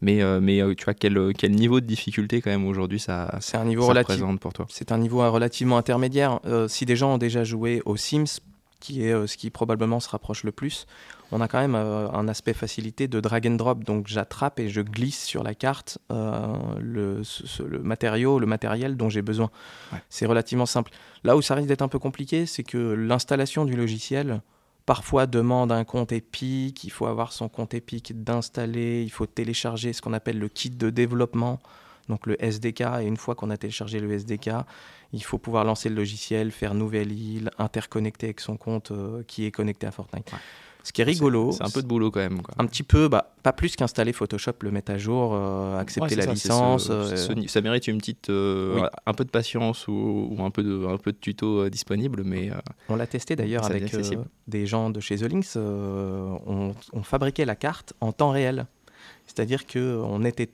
[0.00, 3.38] Mais, euh, mais euh, tu vois, quel, quel, niveau de difficulté quand même aujourd'hui ça,
[3.40, 6.40] c'est un niveau ça relative, pour toi C'est un niveau relativement intermédiaire.
[6.68, 8.40] Si des gens ont déjà joué aux Sims,
[8.84, 10.86] qui est euh, ce qui probablement se rapproche le plus,
[11.32, 13.82] on a quand même euh, un aspect facilité de drag and drop.
[13.82, 18.96] Donc j'attrape et je glisse sur la carte euh, le, ce, le, matériau, le matériel
[18.96, 19.50] dont j'ai besoin.
[19.92, 20.02] Ouais.
[20.10, 20.90] C'est relativement simple.
[21.24, 24.42] Là où ça risque d'être un peu compliqué, c'est que l'installation du logiciel
[24.84, 29.94] parfois demande un compte Epic, il faut avoir son compte Epic d'installer, il faut télécharger
[29.94, 31.58] ce qu'on appelle le kit de développement,
[32.08, 34.50] donc le SDK, et une fois qu'on a téléchargé le SDK,
[35.12, 39.46] il faut pouvoir lancer le logiciel, faire nouvelle île, interconnecter avec son compte euh, qui
[39.46, 40.32] est connecté à Fortnite.
[40.32, 40.38] Ouais.
[40.82, 41.52] Ce qui est rigolo.
[41.52, 42.42] C'est un peu de boulot quand même.
[42.42, 42.54] Quoi.
[42.58, 46.16] Un petit peu, bah, pas plus qu'installer Photoshop, le mettre à jour, euh, accepter ouais,
[46.16, 46.88] la ça, licence.
[46.88, 47.16] Ce, euh...
[47.16, 48.88] ce, ça mérite une petite, euh, oui.
[49.06, 52.22] un peu de patience ou, ou, un, peu de, un peu de tuto disponible.
[52.22, 52.50] Mais,
[52.90, 53.90] on l'a testé d'ailleurs avec
[54.46, 55.56] des gens de chez The Links.
[55.56, 58.66] On, on, fabriquait la carte en temps réel.
[59.24, 60.50] C'est-à-dire qu'on était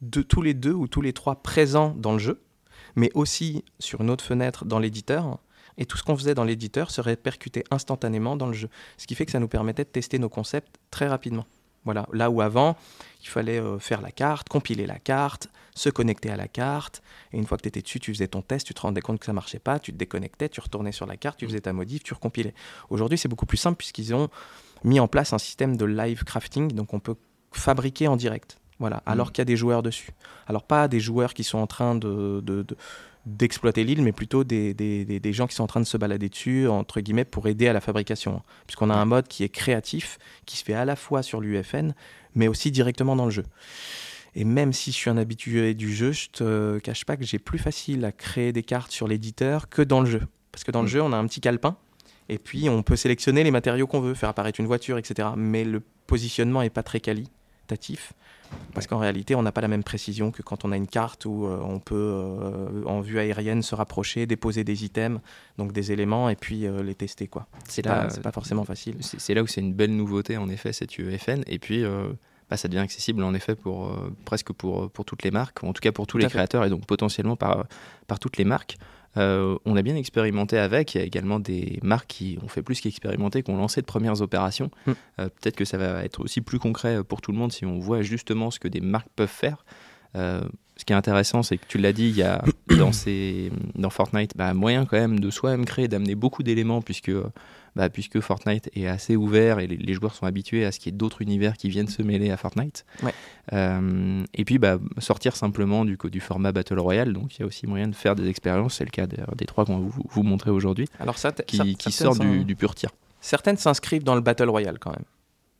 [0.00, 2.42] de, tous les deux ou tous les trois présents dans le jeu,
[2.94, 5.38] mais aussi sur une autre fenêtre dans l'éditeur
[5.78, 8.68] et tout ce qu'on faisait dans l'éditeur se répercutait instantanément dans le jeu.
[8.96, 11.46] Ce qui fait que ça nous permettait de tester nos concepts très rapidement.
[11.84, 12.76] Voilà, là où avant,
[13.22, 17.00] il fallait euh, faire la carte, compiler la carte, se connecter à la carte,
[17.32, 19.20] et une fois que tu étais dessus, tu faisais ton test, tu te rendais compte
[19.20, 21.72] que ça marchait pas, tu te déconnectais, tu retournais sur la carte, tu faisais ta
[21.72, 22.54] modif, tu recompilais.
[22.90, 24.30] Aujourd'hui, c'est beaucoup plus simple puisqu'ils ont
[24.82, 27.14] mis en place un système de live crafting, donc on peut
[27.52, 28.58] fabriquer en direct.
[28.78, 29.30] Voilà, alors mmh.
[29.32, 30.10] qu'il y a des joueurs dessus.
[30.46, 32.76] Alors pas des joueurs qui sont en train de, de, de
[33.26, 35.96] d'exploiter l'île, mais plutôt des, des, des, des, gens qui sont en train de se
[35.96, 38.40] balader dessus, entre guillemets, pour aider à la fabrication.
[38.66, 41.92] Puisqu'on a un mode qui est créatif, qui se fait à la fois sur l'UFN,
[42.36, 43.44] mais aussi directement dans le jeu.
[44.36, 47.40] Et même si je suis un habitué du jeu, je te cache pas que j'ai
[47.40, 50.22] plus facile à créer des cartes sur l'éditeur que dans le jeu.
[50.52, 51.76] Parce que dans le jeu, on a un petit calepin,
[52.28, 55.30] et puis on peut sélectionner les matériaux qu'on veut, faire apparaître une voiture, etc.
[55.36, 58.12] Mais le positionnement est pas très qualitatif.
[58.74, 61.24] Parce qu'en réalité, on n'a pas la même précision que quand on a une carte
[61.24, 65.20] où euh, on peut, euh, en vue aérienne, se rapprocher, déposer des items,
[65.56, 67.26] donc des éléments, et puis euh, les tester.
[67.26, 67.46] quoi.
[67.66, 68.96] C'est pas, pas forcément facile.
[69.00, 71.42] C'est là où c'est une belle nouveauté, en effet, cette UEFN.
[71.46, 71.84] Et puis,
[72.50, 75.72] bah, ça devient accessible, en effet, pour, presque pour, pour toutes les marques, ou en
[75.72, 76.68] tout cas pour tous tout les créateurs, fait.
[76.68, 77.64] et donc potentiellement par,
[78.06, 78.76] par toutes les marques.
[79.16, 80.94] Euh, on a bien expérimenté avec.
[80.94, 83.86] Il y a également des marques qui ont fait plus qu'expérimenter, qui ont lancé de
[83.86, 84.70] premières opérations.
[84.86, 84.92] Mm.
[85.20, 87.78] Euh, Peut-être que ça va être aussi plus concret pour tout le monde si on
[87.78, 89.64] voit justement ce que des marques peuvent faire.
[90.14, 90.42] Euh,
[90.76, 92.44] ce qui est intéressant, c'est que tu l'as dit, il y a
[92.78, 97.10] dans, ces, dans Fortnite bah, moyen quand même de soi-même créer, d'amener beaucoup d'éléments puisque,
[97.74, 100.92] bah, puisque Fortnite est assez ouvert et les, les joueurs sont habitués à ce qu'il
[100.92, 102.84] y ait d'autres univers qui viennent se mêler à Fortnite.
[103.02, 103.14] Ouais.
[103.54, 107.46] Euh, et puis bah, sortir simplement du, du format Battle Royale, donc il y a
[107.46, 110.04] aussi moyen de faire des expériences, c'est le cas des, des trois qu'on va vous,
[110.06, 110.88] vous montrer aujourd'hui,
[111.46, 112.90] qui, ça, qui sortent du, du, pur tir.
[113.22, 115.04] Certaines s'inscrivent dans le Battle Royale quand même.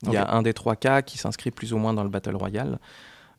[0.03, 0.19] Il okay.
[0.19, 2.79] y a un des trois cas qui s'inscrit plus ou moins dans le Battle Royale.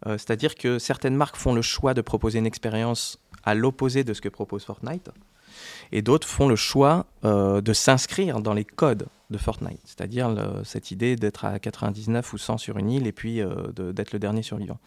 [0.05, 4.13] Euh, C'est-à-dire que certaines marques font le choix de proposer une expérience à l'opposé de
[4.13, 5.09] ce que propose Fortnite.
[5.91, 11.15] Et d'autres font le choix de s'inscrire dans les codes de Fortnite, c'est-à-dire cette idée
[11.15, 13.41] d'être à 99 ou 100 sur une île et puis
[13.75, 14.77] d'être le dernier survivant.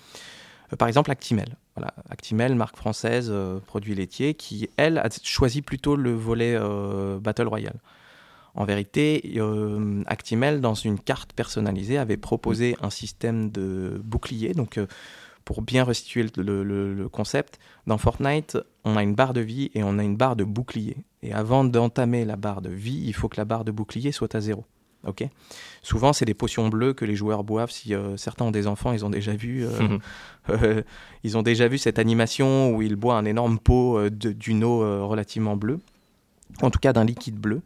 [0.79, 1.57] par exemple, Actimel.
[1.75, 3.33] Voilà, Actimel, marque française,
[3.67, 6.57] produit laitier, qui, elle, a choisi plutôt le volet
[7.21, 7.81] Battle Royale.
[8.55, 14.53] En vérité, euh, Actimel, dans une carte personnalisée, avait proposé un système de bouclier.
[14.55, 14.87] Donc, euh,
[15.45, 19.99] pour bien restituer le, concept, dans Fortnite, on a une barre de vie et on
[19.99, 20.97] a une barre de bouclier.
[21.23, 24.35] Et avant d'entamer la barre de vie, il faut que la barre de bouclier soit
[24.35, 24.65] à zéro.
[25.07, 25.25] Ok?
[25.83, 27.71] Souvent, c'est des potions bleues que les joueurs boivent.
[27.71, 29.65] Si euh, certains ont des enfants, ils ont déjà vu,
[31.25, 35.57] ils ont déjà vu cette animation où ils boivent un énorme pot d'une eau relativement
[35.57, 35.79] bleue,
[36.61, 37.63] en tout cas d'un liquide bleu.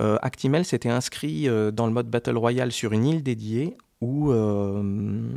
[0.00, 4.30] Euh, Actimel s'était inscrit euh, dans le mode Battle Royale sur une île dédiée où
[4.30, 5.30] euh,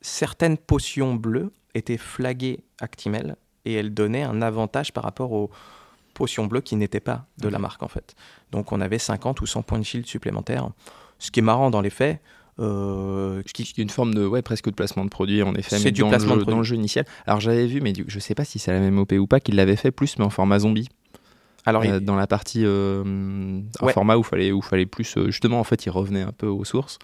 [0.00, 5.50] certaines potions bleues étaient flaguées Actimel et elles donnaient un avantage par rapport aux
[6.14, 8.14] potions bleues qui n'étaient pas de la marque en fait.
[8.52, 10.70] Donc on avait 50 ou 100 points de shield supplémentaires.
[11.18, 12.20] Ce qui est marrant dans les faits,
[12.60, 13.62] euh, qui...
[13.78, 16.34] une forme de ouais presque de placement de produit en effet c'est du dans, placement
[16.34, 18.72] le jeu, dans le jeu initial alors j'avais vu mais je sais pas si c'est
[18.72, 20.88] la même OP ou pas qu'il l'avait fait plus mais en format zombie
[21.68, 25.60] alors, euh, dans la partie euh, un format où fallait où fallait plus euh, justement
[25.60, 26.98] en fait il revenait un peu aux sources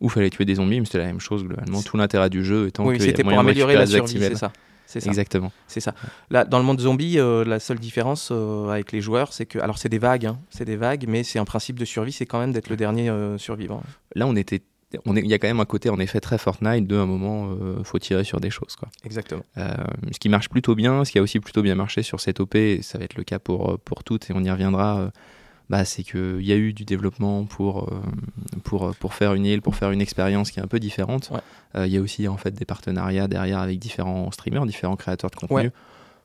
[0.00, 2.44] où il fallait tuer des zombies mais c'était la même chose globalement tout l'intérêt du
[2.44, 4.52] jeu étant oui, que c'était pour améliorer la survie c'est ça
[4.86, 5.52] c'est Exactement.
[5.68, 5.94] C'est ça.
[6.30, 9.88] Là, dans le monde zombie, la seule différence avec les joueurs, c'est que, alors c'est
[9.88, 12.50] des vagues, hein, c'est des vagues, mais c'est un principe de survie, c'est quand même
[12.50, 13.84] d'être le dernier survivant.
[14.16, 16.96] Là, on était il y a quand même un côté en effet très Fortnite de
[16.96, 18.88] un moment euh, faut tirer sur des choses quoi.
[19.04, 19.42] Exactement.
[19.56, 19.74] Euh,
[20.10, 22.56] ce qui marche plutôt bien, ce qui a aussi plutôt bien marché sur cette OP,
[22.56, 25.10] et ça va être le cas pour euh, pour toutes et on y reviendra.
[25.68, 27.88] bah, c'est qu'il y a eu du développement pour,
[28.64, 31.30] pour, pour faire une île, pour faire une expérience qui est un peu différente.
[31.76, 35.36] Il y a aussi en fait des partenariats derrière avec différents streamers, différents créateurs de
[35.36, 35.70] contenu.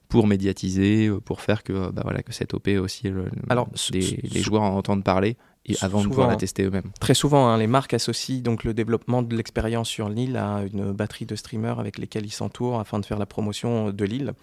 [0.09, 3.11] pour médiatiser, pour faire que, bah voilà, que cette OP aussi,
[3.49, 6.91] Alors, les, les joueurs en entendent parler et avant de pouvoir la tester eux-mêmes.
[6.99, 10.91] Très souvent, hein, les marques associent donc le développement de l'expérience sur l'île à une
[10.91, 14.33] batterie de streamers avec lesquels ils s'entourent afin de faire la promotion de l'île.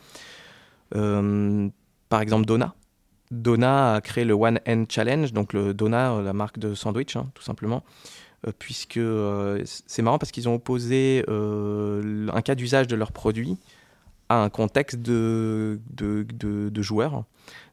[0.96, 1.68] Euh,
[2.08, 2.74] par exemple, Dona.
[3.30, 7.16] Dona a créé le One End Challenge, donc le Dona, euh, la marque de sandwich,
[7.16, 7.82] hein, tout simplement,
[8.46, 9.00] euh, puisque
[9.64, 13.56] c'est marrant parce qu'ils ont opposé un cas d'usage de leurs produits
[14.28, 16.24] à un contexte de, de,
[16.68, 17.24] de joueurs.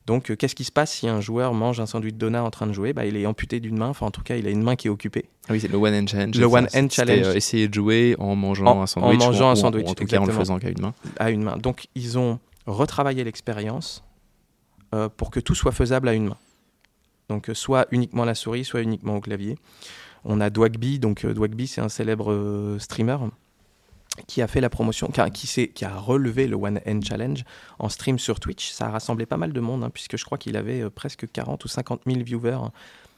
[0.10, 2.50] Donc, euh, qu'est-ce qui se passe si un joueur mange un sandwich de donut en
[2.50, 2.94] train de jouer?
[2.94, 4.88] Bah, Il est amputé d'une main, enfin, en tout cas, il a une main qui
[4.88, 5.26] est occupée.
[5.48, 6.36] Ah oui, c'est le One Hand Challenge.
[6.36, 7.28] Le One Hand Challenge.
[7.28, 9.22] Euh, essayer de jouer en mangeant un sandwich.
[9.22, 9.88] En mangeant un sandwich.
[9.88, 10.96] en tout cas, en le faisant qu'à une main.
[11.20, 11.58] À une main.
[11.58, 14.04] Donc, ils ont retravaillé l'expérience
[14.96, 16.38] euh, pour que tout soit faisable à une main.
[17.30, 19.60] Donc, soit uniquement la souris, soit uniquement au clavier.
[20.26, 20.98] On a Dwagby.
[20.98, 23.18] Donc, Dwagby, c'est un célèbre streamer
[24.28, 27.44] qui a fait la promotion, qui, qui a relevé le One End Challenge
[27.80, 28.72] en stream sur Twitch.
[28.72, 31.32] Ça a rassemblé pas mal de monde, hein, puisque je crois qu'il avait euh, presque
[31.32, 32.72] 40 ou 50 000 viewers hein,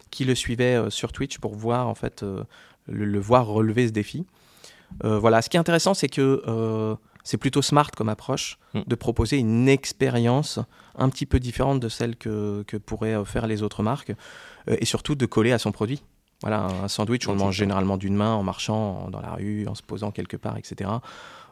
[0.09, 2.43] qui le suivaient euh, sur Twitch pour voir, en fait, euh,
[2.87, 4.25] le, voir relever ce défi.
[5.01, 8.81] voilà, ce qui est intéressant, c'est que c'est plutôt smart comme approche mm.
[8.87, 10.59] de proposer une expérience
[10.95, 14.13] un petit peu différente de celle que, que pourraient faire les autres marques,
[14.67, 16.03] et surtout de coller à son produit.
[16.41, 19.75] Voilà, un sandwich, on le mange généralement d'une main en marchant dans la rue, en
[19.75, 20.89] se posant quelque part, etc.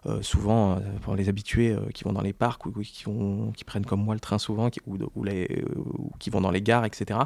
[0.06, 3.04] Euh, souvent, euh, pour les habitués euh, qui vont dans les parcs ou, qui,
[3.56, 4.98] qui, prennent comme moi le train souvent qui, ou,
[6.20, 7.20] qui vont dans les gares, etc.,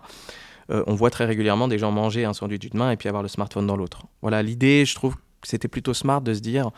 [0.70, 3.28] on voit très régulièrement des gens manger un sandwich d'une main et puis avoir le
[3.28, 4.08] smartphone dans l'autre.
[4.22, 6.72] Voilà, l'idée, je trouve que c'était plutôt smart de se dire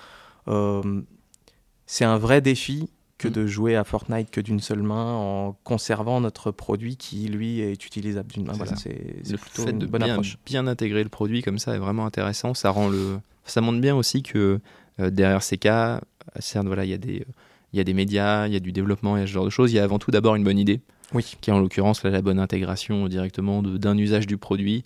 [1.86, 3.32] c'est un vrai défi que mm.
[3.32, 7.86] de jouer à Fortnite que d'une seule main en conservant notre produit qui lui est
[7.86, 8.54] utilisable d'une main.
[8.54, 10.38] Voilà, c'est plutôt une de bonne bien, approche.
[10.45, 12.54] Bien intégrer le produit comme ça est vraiment intéressant.
[12.54, 14.60] Ça rend le, ça montre bien aussi que
[14.99, 16.01] euh, derrière ces cas,
[16.39, 17.25] certes voilà, il y a des,
[17.73, 19.45] il y a des médias, il y a du développement, il y a ce genre
[19.45, 19.71] de choses.
[19.71, 20.82] Il y a avant tout d'abord une bonne idée.
[21.13, 21.36] Oui.
[21.41, 24.84] Qui est en l'occurrence la bonne intégration directement d'un usage du produit.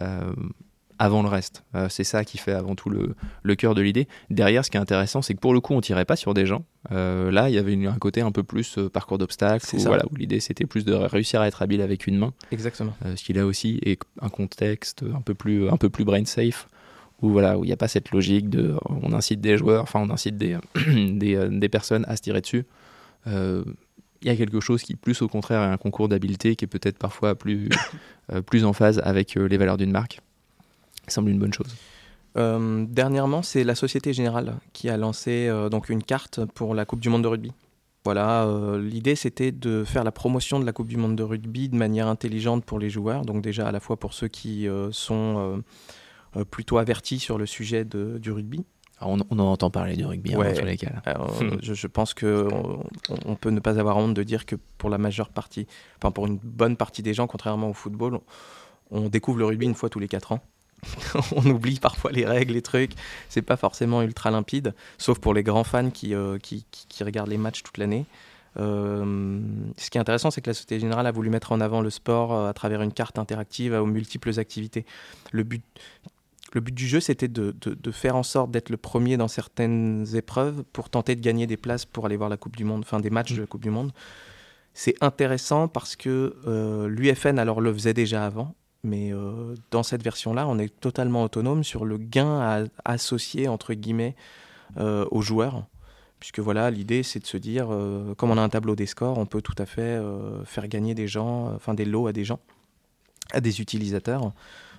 [0.00, 0.32] Euh,
[1.02, 1.64] avant le reste.
[1.74, 4.06] Euh, c'est ça qui fait avant tout le, le cœur de l'idée.
[4.30, 6.46] Derrière, ce qui est intéressant, c'est que pour le coup, on tirait pas sur des
[6.46, 6.64] gens.
[6.92, 10.04] Euh, là, il y avait un côté un peu plus euh, parcours d'obstacles, où, voilà,
[10.12, 12.32] où l'idée c'était plus de réussir à être habile avec une main.
[12.52, 12.94] Exactement.
[13.16, 16.68] ce qui là aussi est un contexte un peu plus, un peu plus brain safe,
[17.20, 20.00] où voilà, où il n'y a pas cette logique de, on incite des joueurs, enfin
[20.00, 22.64] on incite des, des, des, personnes à se tirer dessus.
[23.26, 23.64] il
[24.22, 26.98] y a quelque chose qui, plus au contraire, est un concours d'habileté qui est peut-être
[26.98, 27.70] parfois plus,
[28.46, 30.20] plus en phase avec les valeurs d'une marque
[31.10, 31.74] semble une bonne chose.
[32.36, 36.84] Euh, dernièrement, c'est la Société Générale qui a lancé euh, donc une carte pour la
[36.84, 37.52] Coupe du Monde de rugby.
[38.04, 41.68] Voilà, euh, l'idée c'était de faire la promotion de la Coupe du Monde de rugby
[41.68, 45.62] de manière intelligente pour les joueurs, donc déjà à la fois pour ceux qui sont
[46.50, 48.64] plutôt avertis sur le sujet de, du rugby.
[49.02, 51.02] on, en entend parler du rugby hein, dans tous les cas.
[51.62, 52.48] je, pense que
[53.24, 56.26] on, peut ne pas avoir honte de dire que pour la majeure partie, enfin pour
[56.26, 58.18] une bonne partie des gens, contrairement au football,
[58.90, 60.40] on, découvre le rugby une fois tous les quatre ans.
[61.36, 62.92] on oublie parfois les règles, les trucs.
[63.28, 66.64] C'est pas forcément ultra limpide, sauf pour les grands fans qui, euh, qui,
[67.02, 68.06] regardent les matchs toute l'année.
[68.58, 69.40] Euh,
[69.78, 71.90] ce qui est intéressant, c'est que la Société Générale a voulu mettre en avant le
[71.90, 74.84] sport euh, à travers une carte interactive aux multiples activités.
[75.30, 75.64] Le but,
[76.52, 77.54] le but du jeu, c'était de,
[77.92, 81.86] faire en sorte d'être le premier dans certaines épreuves pour tenter de gagner des places
[81.86, 83.92] pour aller voir la Coupe du Monde, enfin des matchs de la Coupe du Monde.
[84.74, 90.02] C'est intéressant parce que euh, l'UFN alors le faisait déjà avant, mais euh, dans cette
[90.02, 94.16] version-là, on est totalement autonome sur le gain à, associer entre guillemets
[94.78, 95.66] euh, aux joueurs,
[96.20, 97.68] puisque voilà, l'idée c'est de se dire,
[98.16, 100.00] comme on a un tableau des scores, on peut tout à fait
[100.44, 102.38] faire gagner des gens, enfin des lots à des gens,
[103.32, 104.32] à des utilisateurs.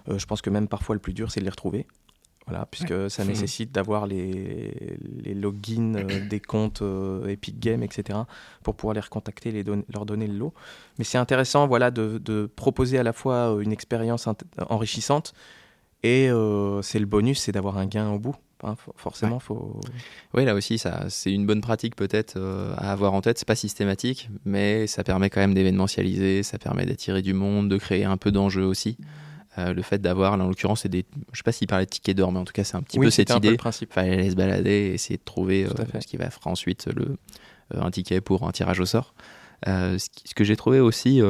[0.10, 1.88] Euh, je pense que même parfois le plus dur, c'est de les retrouver.
[2.48, 8.20] Voilà, puisque ça nécessite d'avoir les, les, logins euh, des comptes euh, Epic Games, etc.,
[8.64, 10.54] pour pouvoir les recontacter, les leur donner le lot.
[10.98, 14.28] Mais c'est intéressant voilà, de, de, proposer à la fois une expérience
[14.70, 15.34] enrichissante
[16.04, 16.30] et
[16.82, 18.36] c'est le bonus, c'est d'avoir un gain au bout.
[18.98, 19.80] forcément, faut.
[20.34, 22.38] Oui, là aussi, ça, c'est une bonne pratique peut-être
[22.78, 23.40] à avoir en tête.
[23.40, 27.78] C'est pas systématique, mais ça permet quand même d'événementialiser, ça permet d'attirer du monde, de
[27.78, 28.98] créer un peu d'enjeu aussi.
[29.60, 32.18] Euh, le fait d'avoir, en l'occurrence, c'est des, je sais pas s'il parlait de tickets
[32.18, 33.56] d'or, mais en tout cas, c'est un petit peu cette idée.
[33.82, 36.88] Il fallait aller se balader et essayer de trouver euh, ce qui va faire ensuite
[36.88, 37.18] le,
[37.76, 39.14] euh, un ticket pour un tirage au sort.
[39.66, 41.22] ce, que j'ai trouvé aussi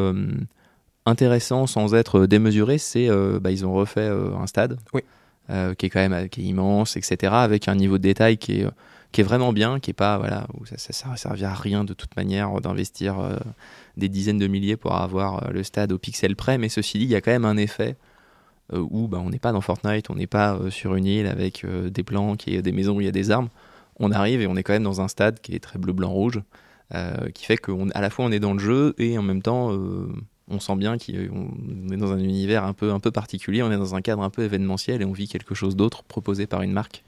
[1.05, 3.09] intéressant sans être démesuré, c'est
[3.41, 4.79] bah, ils ont refait un stade
[5.77, 8.67] qui est quand même qui est immense, etc., avec un niveau de détail qui est,
[9.11, 11.83] qui est vraiment bien, qui est pas voilà où ça, ça, ça servir à rien
[11.83, 13.17] de toute manière d'investir
[13.97, 17.11] des dizaines de milliers pour avoir le stade au pixel près, mais ceci dit, il
[17.11, 18.12] y a quand même un effet euh,
[18.79, 21.63] où bah, on n'est pas dans Fortnite, on n'est pas euh, sur une île avec
[21.63, 23.49] euh, des plans, qui des maisons où il y a des armes.
[23.99, 26.09] On arrive et on est quand même dans un stade qui est très bleu, blanc,
[26.09, 26.41] rouge,
[27.33, 29.71] qui fait qu'à la fois on est dans le jeu et en même temps
[30.47, 33.77] on sent bien qu'on est dans un univers un peu, un peu particulier, on est
[33.77, 36.71] dans un cadre un peu événementiel et on vit quelque chose d'autre proposé par une
[36.71, 37.03] marque.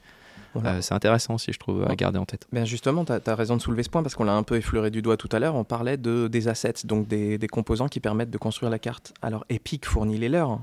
[0.82, 2.48] c'est intéressant aussi, je trouve, à garder en tête.
[2.52, 4.90] Ben justement, tu as, raison de soulever ce point parce qu'on l'a un peu effleuré
[4.92, 5.56] du doigt tout à l'heure.
[5.56, 9.14] On parlait de, des assets, donc des, des, composants qui permettent de construire la carte.
[9.22, 10.60] Alors, Epic fournit les leurs.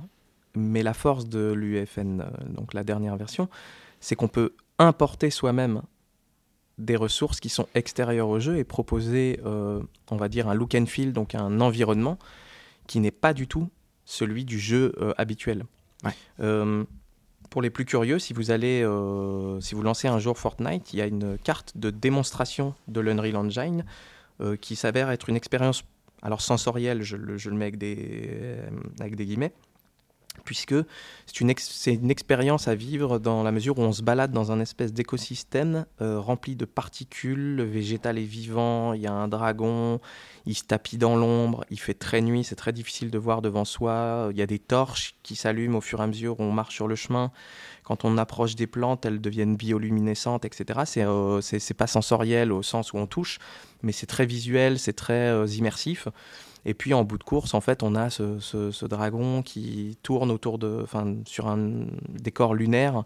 [0.55, 3.49] Mais la force de l'UFN, euh, donc la dernière version,
[4.01, 5.83] c'est qu'on peut importer soi-même
[6.79, 10.75] des ressources qui sont extérieures au jeu et proposer, euh, on va dire, un look
[10.75, 12.19] and feel, donc un environnement
[12.87, 13.69] qui n'est pas du tout
[14.05, 15.65] celui du jeu euh, habituel.
[17.51, 18.81] pour les plus curieux, si vous allez,
[19.61, 23.37] si vous lancez un jour Fortnite, il y a une carte de démonstration de l'Unreal
[23.37, 23.85] Engine
[24.63, 25.85] qui s'avère être une expérience,
[26.23, 28.57] alors sensorielle, je le, je le mets avec des,
[29.01, 29.53] avec des guillemets,
[30.45, 30.75] puisque
[31.27, 31.53] c'est une,
[31.87, 35.87] une expérience à vivre dans la mesure où on se balade dans un espèce d'écosystème
[36.01, 40.01] euh, rempli de particules, le végétal est vivant, il y a un dragon,
[40.47, 43.65] il se tapit dans l'ombre, il fait très nuit, c'est très difficile de voir devant
[43.65, 46.53] soi, il y a des torches qui s'allument au fur et à mesure où on
[46.53, 47.31] marche sur le chemin,
[47.85, 50.81] quand on approche des plantes, elles deviennent bioluminescentes, etc.
[50.99, 53.39] Euh, c'est c'est pas sensoriel au sens où on touche,
[53.83, 56.09] mais c'est très visuel, c'est très euh, immersif.
[56.65, 60.59] Et puis en bout de course, en fait, on a ce, dragon qui tourne autour
[60.59, 63.05] de, enfin, sur un décor lunaire,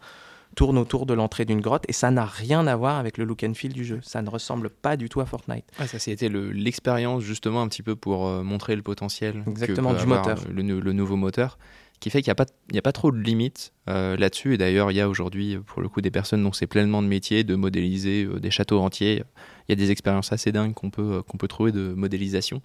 [0.55, 3.45] tourne autour de l'entrée d'une grotte, et ça n'a rien à voir avec le look
[3.45, 4.01] and feel du jeu.
[4.03, 5.65] Ça ne ressemble pas du tout à Fortnite.
[5.87, 9.45] ça, c'était l'expérience justement un petit peu pour euh, montrer le potentiel.
[9.47, 10.39] Exactement du moteur.
[10.51, 11.59] Le, nouveau moteur
[12.01, 14.55] qui fait qu'il n'y a, pas, a pas trop de limites euh, là-dessus.
[14.55, 17.09] Et d'ailleurs, il y a aujourd'hui, pour le coup, des personnes dont c'est pleinement de
[17.09, 19.23] métier de modéliser euh, des châteaux entiers.
[19.69, 22.63] Il y a des expériences assez dingues qu'on peut, qu'on peut trouver de modélisation.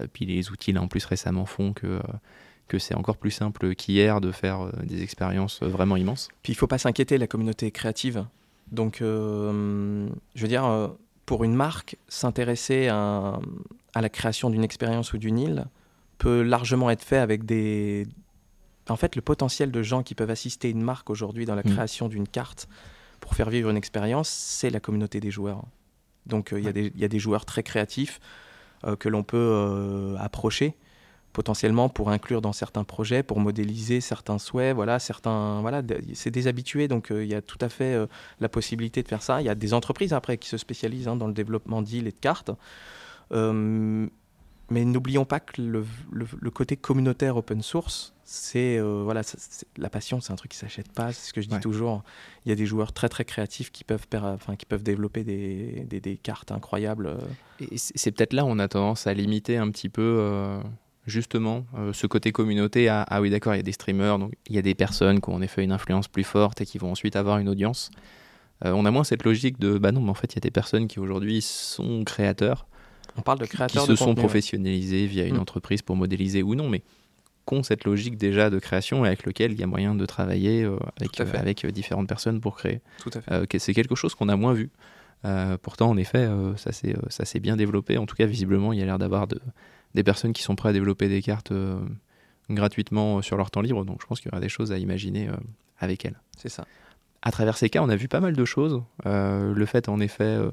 [0.00, 2.00] Euh, puis les outils là en plus récemment font que euh,
[2.66, 6.28] que c'est encore plus simple qu'hier de faire euh, des expériences vraiment immenses.
[6.42, 8.24] Puis il faut pas s'inquiéter, la communauté est créative.
[8.72, 13.38] Donc, je veux dire, pour une marque, s'intéresser à,
[13.92, 15.66] à, la création d'une expérience ou d'une île
[16.16, 18.06] peut largement être fait avec des...
[18.88, 21.74] En fait, le potentiel de gens qui peuvent assister une marque aujourd'hui dans la mm.
[21.74, 22.68] création d'une carte
[23.20, 25.66] pour faire vivre une expérience, c'est la communauté des joueurs.
[26.24, 28.18] Donc, il y, y, a des joueurs très créatifs.
[28.86, 30.76] Euh, que l'on peut euh, approcher
[31.32, 36.86] potentiellement pour inclure dans certains projets, pour modéliser certains souhaits, voilà, certains, voilà, c'est déshabitué,
[36.86, 37.96] donc euh, il y a tout à fait
[38.38, 39.40] la possibilité de faire ça.
[39.40, 42.12] Il y a des entreprises après qui se spécialisent hein, dans le développement d'îles et
[42.12, 42.52] de cartes.
[43.32, 49.22] mais n'oublions pas que le, côté communautaire open source, c'est euh, voilà,
[49.76, 51.12] la passion, c'est un truc qui s'achète pas.
[51.12, 52.02] C'est ce que je dis toujours.
[52.44, 55.86] Il y a des joueurs très très créatifs qui peuvent, enfin, qui peuvent développer des,
[55.88, 57.06] des, cartes incroyables.
[57.06, 57.18] Euh.
[57.70, 60.18] Et c'est peut-être là où on a tendance à limiter un petit peu.
[60.20, 60.60] Euh,
[61.06, 64.56] justement ce côté communauté à ah oui d'accord il y a des streamers donc il
[64.56, 66.92] y a des personnes qui ont en effet une influence plus forte et qui vont
[66.92, 67.90] ensuite avoir une audience
[68.62, 70.50] on a moins cette logique de bah non, mais en fait, il y a des
[70.50, 72.66] personnes qui aujourd'hui sont créateurs.
[73.16, 75.40] On parle de créateurs qui se sont professionnalisés via une mm.
[75.40, 76.82] entreprise pour modéliser ou non, mais
[77.44, 80.68] qu'ont cette logique déjà de création et avec lequel il y a moyen de travailler
[80.96, 82.80] avec, avec différentes personnes pour créer.
[82.98, 83.58] Tout à fait.
[83.58, 84.70] c'est quelque chose qu'on a moins vu.
[85.62, 87.98] pourtant, en effet, ça s'est bien développé.
[87.98, 89.40] En tout cas, visiblement, il y a l'air d'avoir de,
[89.94, 91.52] des personnes qui sont prêtes à développer des cartes
[92.50, 93.84] gratuitement sur leur temps libre.
[93.84, 95.36] Donc je pense qu'il y aura des choses à imaginer euh,
[95.78, 96.20] avec elles.
[96.36, 96.66] C'est ça.
[97.22, 98.82] À travers ces cas, on a vu pas mal de choses.
[99.06, 100.50] Euh, le fait, en effet, euh,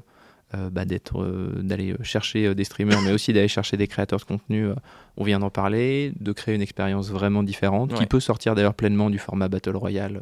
[0.70, 1.24] bah, d'être,
[1.62, 4.68] d'aller chercher des streamers, mais aussi d'aller chercher des créateurs de contenu,
[5.16, 9.10] on vient d'en parler, de créer une expérience vraiment différente, qui peut sortir d'ailleurs pleinement
[9.10, 10.20] du format Battle Royale.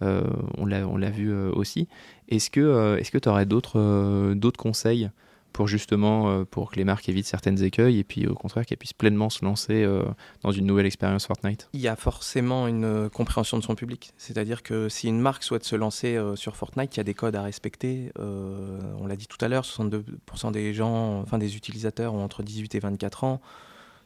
[0.00, 1.88] on, l'a, on l'a vu aussi.
[2.28, 5.10] Est-ce que est-ce que tu aurais d'autres, d'autres conseils
[5.52, 8.78] pour justement euh, pour que les marques évitent certaines écueils et puis au contraire qu'elles
[8.78, 10.04] puissent pleinement se lancer euh,
[10.42, 14.12] dans une nouvelle expérience Fortnite Il y a forcément une euh, compréhension de son public.
[14.16, 17.36] C'est-à-dire que si une marque souhaite se lancer sur Fortnite, il y a des codes
[17.36, 18.12] à respecter.
[18.18, 22.74] on l'a dit tout à l'heure, 62% des gens, enfin des utilisateurs ont entre 18
[22.74, 23.40] et 24 ans.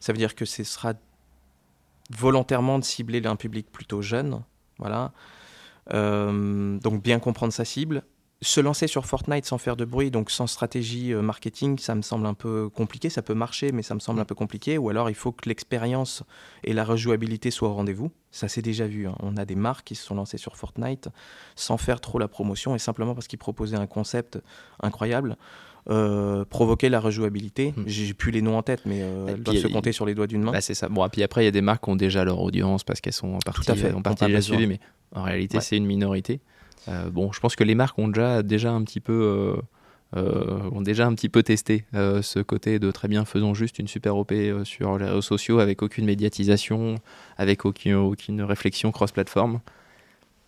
[0.00, 0.94] Ça veut dire que ce sera
[2.10, 4.42] volontairement de cibler un public plutôt jeune.
[4.78, 5.12] Voilà.
[5.90, 8.04] donc bien comprendre sa cible
[8.44, 12.02] se lancer sur Fortnite sans faire de bruit, donc sans stratégie euh, marketing, ça me
[12.02, 13.08] semble un peu compliqué.
[13.08, 14.78] Ça peut marcher, mais ça me semble un peu compliqué.
[14.78, 16.22] Ou alors, il faut que l'expérience
[16.62, 18.10] et la rejouabilité soient au rendez-vous.
[18.30, 19.06] Ça, c'est déjà vu.
[19.06, 19.14] Hein.
[19.20, 21.08] On a des marques qui se sont lancées sur Fortnite
[21.56, 24.38] sans faire trop la promotion et simplement parce qu'ils proposaient un concept
[24.82, 25.36] incroyable.
[25.90, 27.74] Euh, provoquer la rejouabilité.
[27.76, 27.84] Hmm.
[27.86, 30.26] J'ai plus les noms en tête, mais euh, elles doivent se compter sur les doigts
[30.26, 30.52] d'une main.
[30.52, 30.88] Bah, c'est ça.
[30.88, 33.02] Bon, et puis après, il y a des marques qui ont déjà leur audience parce
[33.02, 33.92] qu'elles sont en partie, Tout à fait.
[33.92, 34.80] En partie déjà suivies, mais
[35.14, 36.40] en réalité, c'est une minorité.
[36.88, 39.12] Euh, bon, je pense que les marques ont déjà, déjà un petit peu.
[39.12, 39.62] Euh,
[40.16, 43.88] euh, ont déjà un petit peu testé ce côté de très bien faisons juste une
[43.88, 46.94] super OP sur les réseaux sociaux avec aucune médiatisation,
[47.36, 49.58] avec aucune, aucune réflexion cross-platform.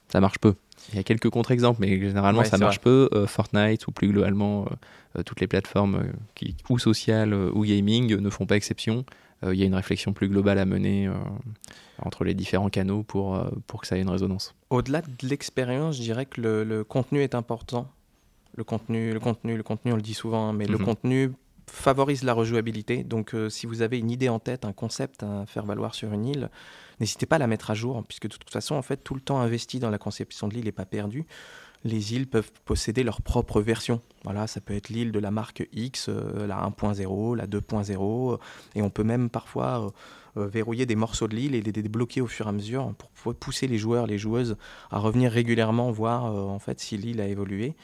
[0.07, 0.55] Ça marche peu.
[0.92, 3.09] Il y a quelques contre-exemples, mais généralement ça marche peu.
[3.27, 4.68] Fortnite ou plus globalement
[5.25, 9.05] toutes les plateformes qui, ou sociales ou gaming ne font pas exception.
[9.42, 11.11] Il y a une réflexion plus globale à mener
[12.03, 14.55] entre les différents canaux pour, euh, pour que ça ait une résonance.
[14.70, 17.88] Au-delà de l'expérience, je dirais que le, contenu est important.
[18.55, 20.85] Le contenu, le contenu, le contenu, on le dit souvent, hein, mais le mhm.
[20.85, 21.33] contenu
[21.68, 23.03] favorise la rejouabilité.
[23.03, 26.12] Donc, euh, si vous avez une idée en tête, un concept à faire valoir sur
[26.12, 26.51] une île,
[27.01, 29.20] n'hésitez pas à la mettre à jour, puisque de toute façon, en fait, tout le
[29.20, 31.27] temps investi dans la conception de l'île n'est pas perdu.
[31.87, 34.01] Les îles peuvent posséder leur propre version.
[34.25, 38.38] Voilà, ça peut être l'île de la marque X, euh, la 1.0, la 2.0,
[38.75, 39.92] et on peut même parfois
[40.37, 43.35] euh, verrouiller des morceaux de l'île et les débloquer au fur et à mesure pour
[43.35, 44.57] pousser les joueurs, les joueuses
[44.90, 47.75] à revenir régulièrement voir euh, en fait si l'île a évolué.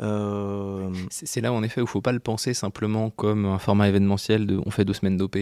[0.00, 3.58] Euh, c'est là en effet où il ne faut pas le penser simplement comme un
[3.58, 5.38] format événementiel de on fait deux semaines d'OP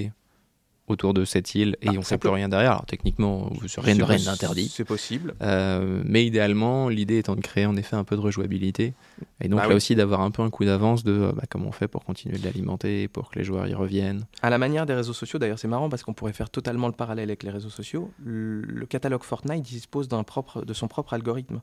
[0.88, 2.72] autour de cette île et ah, on ne fait plus rien derrière.
[2.72, 4.68] Alors techniquement, rien, rien n'interdit.
[4.68, 5.34] C'est possible.
[5.42, 8.94] Euh, mais idéalement, l'idée étant de créer en effet un peu de rejouabilité.
[9.40, 11.68] Et donc bah là aussi d'avoir un peu un coup d'avance de euh, bah, comment
[11.68, 14.24] on fait pour continuer de l'alimenter, pour que les joueurs y reviennent.
[14.42, 16.94] À la manière des réseaux sociaux, d'ailleurs c'est marrant parce qu'on pourrait faire totalement le
[16.94, 18.10] parallèle avec les réseaux sociaux.
[18.24, 21.60] Le, catalogue Fortnite dispose propre, de son propre algorithme.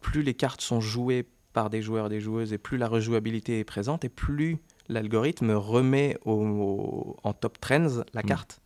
[0.00, 3.58] Plus les cartes sont jouées par des joueurs et des joueuses et plus la rejouabilité
[3.58, 8.26] est présente et plus l'algorithme remet en top trends la mm.
[8.26, 8.60] carte.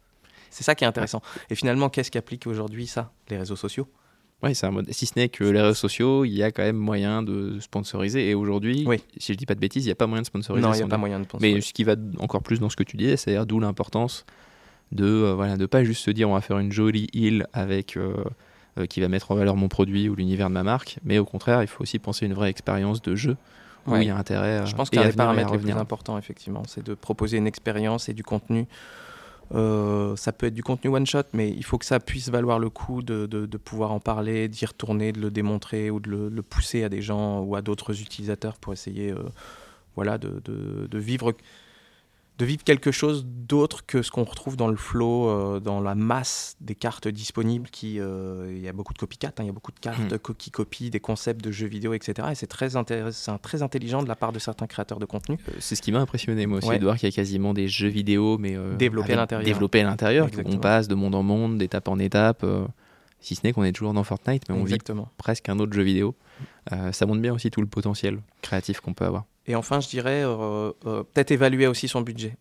[0.50, 1.22] C'est ça qui est intéressant.
[1.48, 3.88] Et finalement, qu'est-ce qu'applique aujourd'hui ça Les réseaux sociaux?
[4.42, 4.92] Oui, c'est un mode.
[4.92, 8.28] Si ce n'est que les réseaux sociaux, il y a quand même moyen de sponsoriser.
[8.28, 10.66] Et aujourd'hui, si je dis pas de bêtises, il n'y a pas moyen de sponsoriser.
[10.66, 11.54] Non, il n'y a pas moyen de sponsoriser.
[11.54, 14.26] Mais ce qui va encore plus dans ce que tu disais, c'est-à-dire d'où l'importance
[14.90, 17.96] de euh, voilà de pas juste se dire on va faire une jolie île avec
[17.96, 18.14] euh,
[18.78, 21.24] euh, qui va mettre en valeur mon produit ou l'univers de ma marque, mais au
[21.24, 23.36] contraire, il faut aussi penser une vraie expérience de jeu
[23.86, 24.66] où il y a intérêt.
[24.66, 28.12] Je pense qu'un des paramètres les plus importants, effectivement, c'est de proposer une expérience et
[28.14, 28.66] du contenu
[29.54, 32.58] euh, ça peut être du contenu one shot, mais il faut que ça puisse valoir
[32.58, 36.28] le coup de, de, pouvoir en parler, d'y retourner, de le démontrer ou de le,
[36.30, 39.18] le, pousser à des gens ou à d'autres utilisateurs pour essayer euh,
[39.94, 41.34] voilà, de, de, vivre
[42.38, 45.94] de vivre quelque chose d'autre que ce qu'on retrouve dans le flow, euh, dans la
[45.94, 47.68] masse des cartes disponibles.
[47.70, 50.12] Qui, euh, il y a beaucoup de copycat, hein, il y a beaucoup de cartes
[50.12, 50.34] hmm.
[50.36, 52.28] qui copient des concepts de jeux vidéo, etc.
[52.32, 55.38] Et c'est très, intéressant, très intelligent de la part de certains créateurs de contenu.
[55.48, 57.68] Euh, c'est ce qui m'a impressionné moi aussi, de voir qu'il y a quasiment des
[57.68, 59.44] jeux vidéo, mais développés à l'intérieur.
[59.44, 62.44] Développés à l'intérieur, on passe de monde en monde, d'étape en étape.
[63.20, 64.78] si ce n'est qu'on est toujours dans Fortnite, mais on vit
[65.18, 66.14] presque un autre jeu vidéo.
[66.92, 69.24] ça montre bien aussi tout le potentiel créatif qu'on peut avoir.
[69.46, 72.36] Et enfin, je dirais, euh, euh, peut-être évaluer aussi son budget.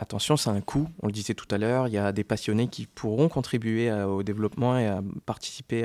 [0.00, 2.66] Attention, c'est un coût, on le disait tout à l'heure, il y a des passionnés
[2.66, 5.84] qui pourront contribuer au développement et à participer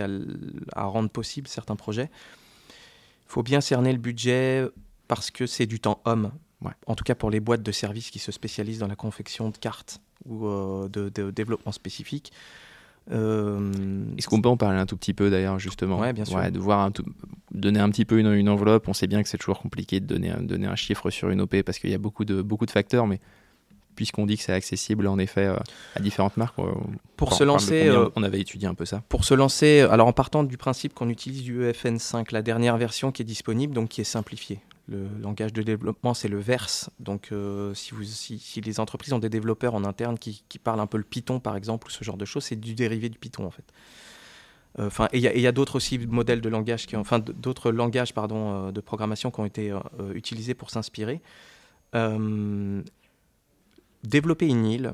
[0.74, 2.10] à, rendre possible certains projets.
[2.72, 4.66] Il faut bien cerner le budget
[5.08, 6.32] parce que c'est du temps homme.
[6.88, 9.58] En tout cas pour les boîtes de services qui se spécialisent dans la confection de
[9.58, 12.32] cartes ou euh, de, développement spécifique.
[13.10, 16.39] Est-ce qu'on peut en parler un tout petit peu d'ailleurs justement Ouais, bien sûr.
[16.51, 16.91] de voir un
[17.51, 18.88] donner un petit peu une, une enveloppe.
[18.88, 21.41] On sait bien que c'est toujours compliqué de donner, un- donner un chiffre sur une
[21.41, 23.20] OP parce qu'il y a beaucoup de, beaucoup de facteurs, mais
[23.95, 25.55] puisqu'on dit que c'est accessible en effet euh,
[25.95, 26.72] à différentes marques, euh,
[27.18, 29.01] Pour on se lancer, combien euh, on avait étudié un peu ça.
[29.10, 32.78] Pour se lancer, alors en partant du principe qu'on utilise du E EFN5, la dernière
[32.78, 34.60] version qui est disponible, donc qui est simplifiée.
[34.90, 36.90] Le langage de développement, c'est le Verse.
[37.00, 40.80] Donc, euh, si, vous, si, si les entreprises ont des développeurs en interne qui, parlent
[40.80, 43.20] un peu le Python, par exemple, ou ce genre de choses, c'est du dérivé du
[43.20, 43.66] Python, en fait.
[44.80, 48.14] Euh, Enfin, et il y a, d'autres aussi modèles de langage, qui enfin d'autres langages
[48.14, 49.74] pardon euh, de programmation qui ont été
[50.14, 51.22] utilisés pour s'inspirer.
[54.04, 54.94] Développer une île,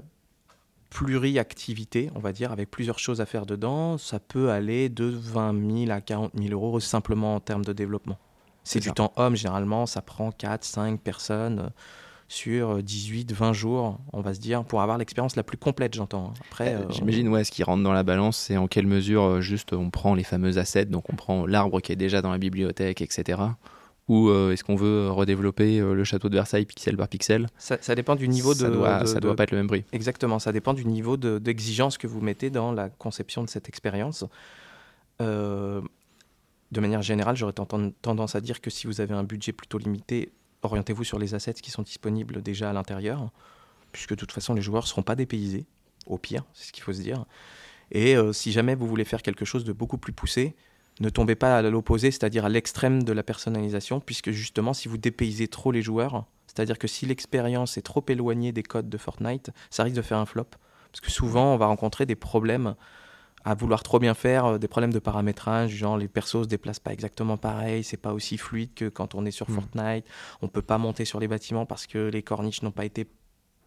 [0.90, 5.86] pluriactivité, on va dire, avec plusieurs choses à faire dedans, ça peut aller de 20
[5.86, 8.18] 000 à 40 000 euros simplement en termes de développement.
[8.66, 8.94] C'est du ça.
[8.94, 11.70] temps homme, généralement, ça prend 4, 5 personnes euh,
[12.28, 16.34] sur 18, 20 jours, on va se dire, pour avoir l'expérience la plus complète, j'entends.
[16.50, 19.24] Après, Euh, euh, J'imagine, ouais, ce qui rentre dans la balance, c'est en quelle mesure
[19.24, 22.32] euh, juste on prend les fameux assets, donc on prend l'arbre qui est déjà dans
[22.32, 23.40] la bibliothèque, etc.
[24.08, 27.48] Ou euh, est-ce qu'on veut redévelopper euh, le château de Versailles pixel par pixel?
[27.58, 28.74] Ça, ça dépend du niveau ça de...
[28.74, 29.84] doit, de- ça doit de- pas être le même prix.
[29.94, 33.68] Exactement, ça dépend du niveau de- d'exigence que vous mettez dans la conception de cette
[33.70, 34.24] expérience.
[35.22, 35.82] Euh,
[36.72, 39.78] de manière générale, j'aurais ten- tendance à dire que si vous avez un budget plutôt
[39.78, 40.32] limité,
[40.64, 43.32] orientez-vous sur les assets qui sont disponibles déjà à l'intérieur,
[43.92, 45.66] puisque de toute façon, les joueurs ne seront pas dépaysés,
[46.08, 47.26] au pire, c'est ce qu'il faut se dire.
[47.92, 50.56] Et euh, si jamais vous voulez faire quelque chose de beaucoup plus poussé,
[51.02, 54.98] ne tombez pas à l'opposé, c'est-à-dire à l'extrême de la personnalisation, puisque justement, si vous
[54.98, 59.52] dépaysez trop les joueurs, c'est-à-dire que si l'expérience est trop éloignée des codes de Fortnite,
[59.70, 60.48] ça risque de faire un flop.
[60.92, 62.76] Parce que souvent, on va rencontrer des problèmes
[63.46, 66.80] à vouloir trop bien faire, euh, des problèmes de paramétrage, genre les persos se déplacent
[66.80, 69.54] pas exactement pareil, c'est pas aussi fluide que quand on est sur Mm.
[69.54, 70.06] Fortnite,
[70.42, 73.08] on peut pas monter sur les bâtiments parce que les corniches n'ont pas été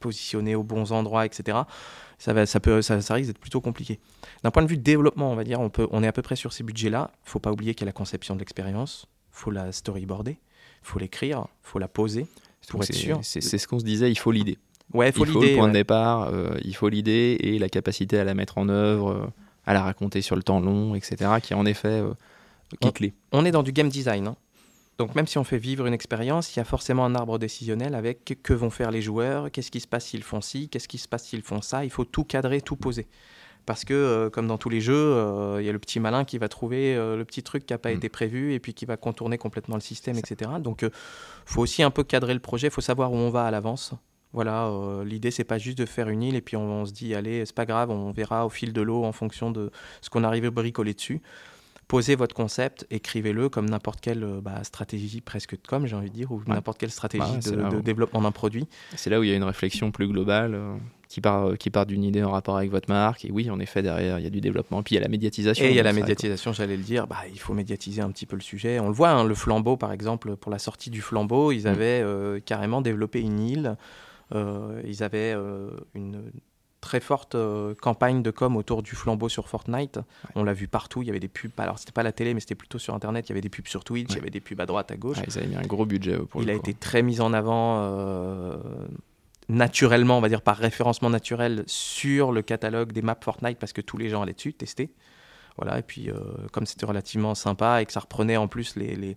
[0.00, 1.58] positionnées aux bons endroits, etc.
[2.18, 3.98] Ça, va, ça, peut, ça, ça risque d'être plutôt compliqué.
[4.44, 6.36] D'un point de vue développement, on va dire, on, peut, on est à peu près
[6.36, 7.10] sur ces budgets-là.
[7.24, 10.38] faut pas oublier qu'il y a la conception de l'expérience, faut la storyboarder,
[10.82, 12.26] faut l'écrire, faut la poser.
[12.68, 13.20] Pour être c'est- sûr.
[13.22, 14.58] C'est ce qu'on se disait, il faut l'idée.
[14.92, 15.68] Ouais, faut il faut le point ouais.
[15.68, 19.26] de départ, euh, il faut l'idée et la capacité à la mettre en œuvre, euh,
[19.68, 22.12] à la raconter sur le temps long, etc., qui est en effet euh,
[22.80, 23.12] qui est On- clé.
[23.32, 24.26] on est dans du game design.
[24.28, 24.36] hein.
[24.98, 27.94] Donc même si on fait vivre une expérience, il y a forcément un arbre décisionnel
[27.94, 30.98] avec que- vont faire les joueurs, qu'est-ce qui se passe s'ils font ci, qu'est-ce qui
[30.98, 31.84] se passe s'ils font ça.
[31.84, 33.06] Il faut tout cadrer, tout poser.
[33.66, 36.24] Parce que, euh, comme dans tous les jeux, euh, il y a le petit malin
[36.24, 37.96] qui va trouver euh, le petit truc qui n'a pas Mm.
[37.98, 40.50] été prévu et puis qui va contourner complètement le système, etc.
[40.60, 40.90] Donc, il
[41.44, 43.92] faut aussi un peu cadrer le projet, il faut savoir où on va à l'avance.
[44.32, 46.92] Voilà, euh, l'idée, c'est pas juste de faire une île et puis on, on se
[46.92, 49.70] dit, allez, c'est pas grave, on verra au fil de l'eau en fonction de
[50.02, 51.22] ce qu'on arrive à bricoler dessus.
[51.86, 56.10] Posez votre concept, écrivez-le comme n'importe quelle euh, bah, stratégie presque de com, j'ai envie
[56.10, 56.42] de dire, ou Ouais.
[56.54, 58.68] n'importe quelle stratégie Bah de, où- développement d'un produit.
[58.94, 60.76] C'est là où il y a une réflexion plus globale euh,
[61.08, 63.24] qui part, qui part d'une idée en rapport avec votre marque.
[63.24, 64.82] Et oui, en effet, derrière, il y a du développement.
[64.82, 65.64] Puis il y a la médiatisation.
[65.64, 68.26] Et il y a la médiatisation, j'allais le dire, bah, il faut médiatiser un petit
[68.26, 68.78] peu le sujet.
[68.80, 71.66] On le voit, hein, le flambeau, par exemple, pour la sortie du flambeau, ils Mm.
[71.68, 73.76] avaient euh, carrément développé une île.
[74.34, 76.30] Euh, ils avaient euh, une
[76.80, 79.98] très forte euh, campagne de com autour du flambeau sur Fortnite.
[80.36, 81.50] On l'a vu partout, il y avait des pubs.
[81.58, 83.26] Alors, c'était pas la télé, mais c'était plutôt sur Internet.
[83.28, 84.96] Il y avait des pubs sur Twitch, il y avait des pubs à droite, à
[84.96, 85.18] gauche.
[85.18, 86.60] Ouais, ils avaient mis un gros budget pour il le a coup.
[86.60, 88.56] été très mis en avant euh,
[89.48, 93.80] naturellement, on va dire par référencement naturel sur le catalogue des maps Fortnite parce que
[93.80, 94.90] tous les gens allaient dessus tester.
[95.56, 96.14] Voilà, et puis euh,
[96.52, 99.16] comme c'était relativement sympa et que ça reprenait en plus les, les,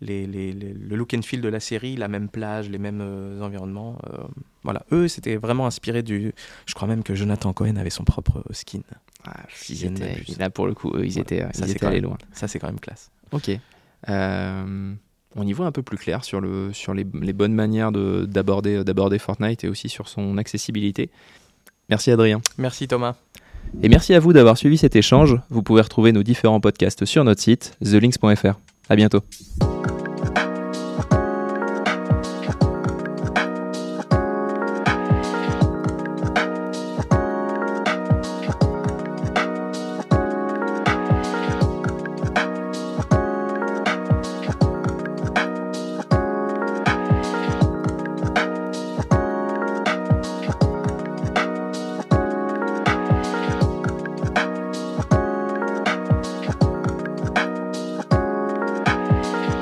[0.00, 3.00] les, les- les- le look and feel de la série, la même plage, les mêmes
[3.02, 3.98] euh, environnements.
[4.12, 4.18] euh,
[4.62, 6.32] voilà, eux, c'était vraiment inspiré du.
[6.66, 8.80] Je crois même que Jonathan Cohen avait son propre euh, skin.
[9.26, 11.20] Ah, ils étaient- là, pour le coup, eux, ils Voilà.
[11.20, 12.18] étaient, Ça, étaient allés même- loin.
[12.32, 13.10] Ça, c'est quand même classe.
[13.32, 13.50] Ok.
[14.08, 14.92] Euh,
[15.36, 18.24] on y voit un peu plus clair sur, le, sur les, les bonnes manières de-
[18.26, 21.10] d'aborder d'aborder Fortnite et aussi sur son accessibilité.
[21.88, 22.40] Merci Adrien.
[22.58, 23.16] Merci Thomas.
[23.82, 25.36] Et merci à vous d'avoir suivi cet échange.
[25.50, 28.58] Vous pouvez retrouver nos différents podcasts sur notre site, thelinks.fr.
[28.88, 29.20] À bientôt.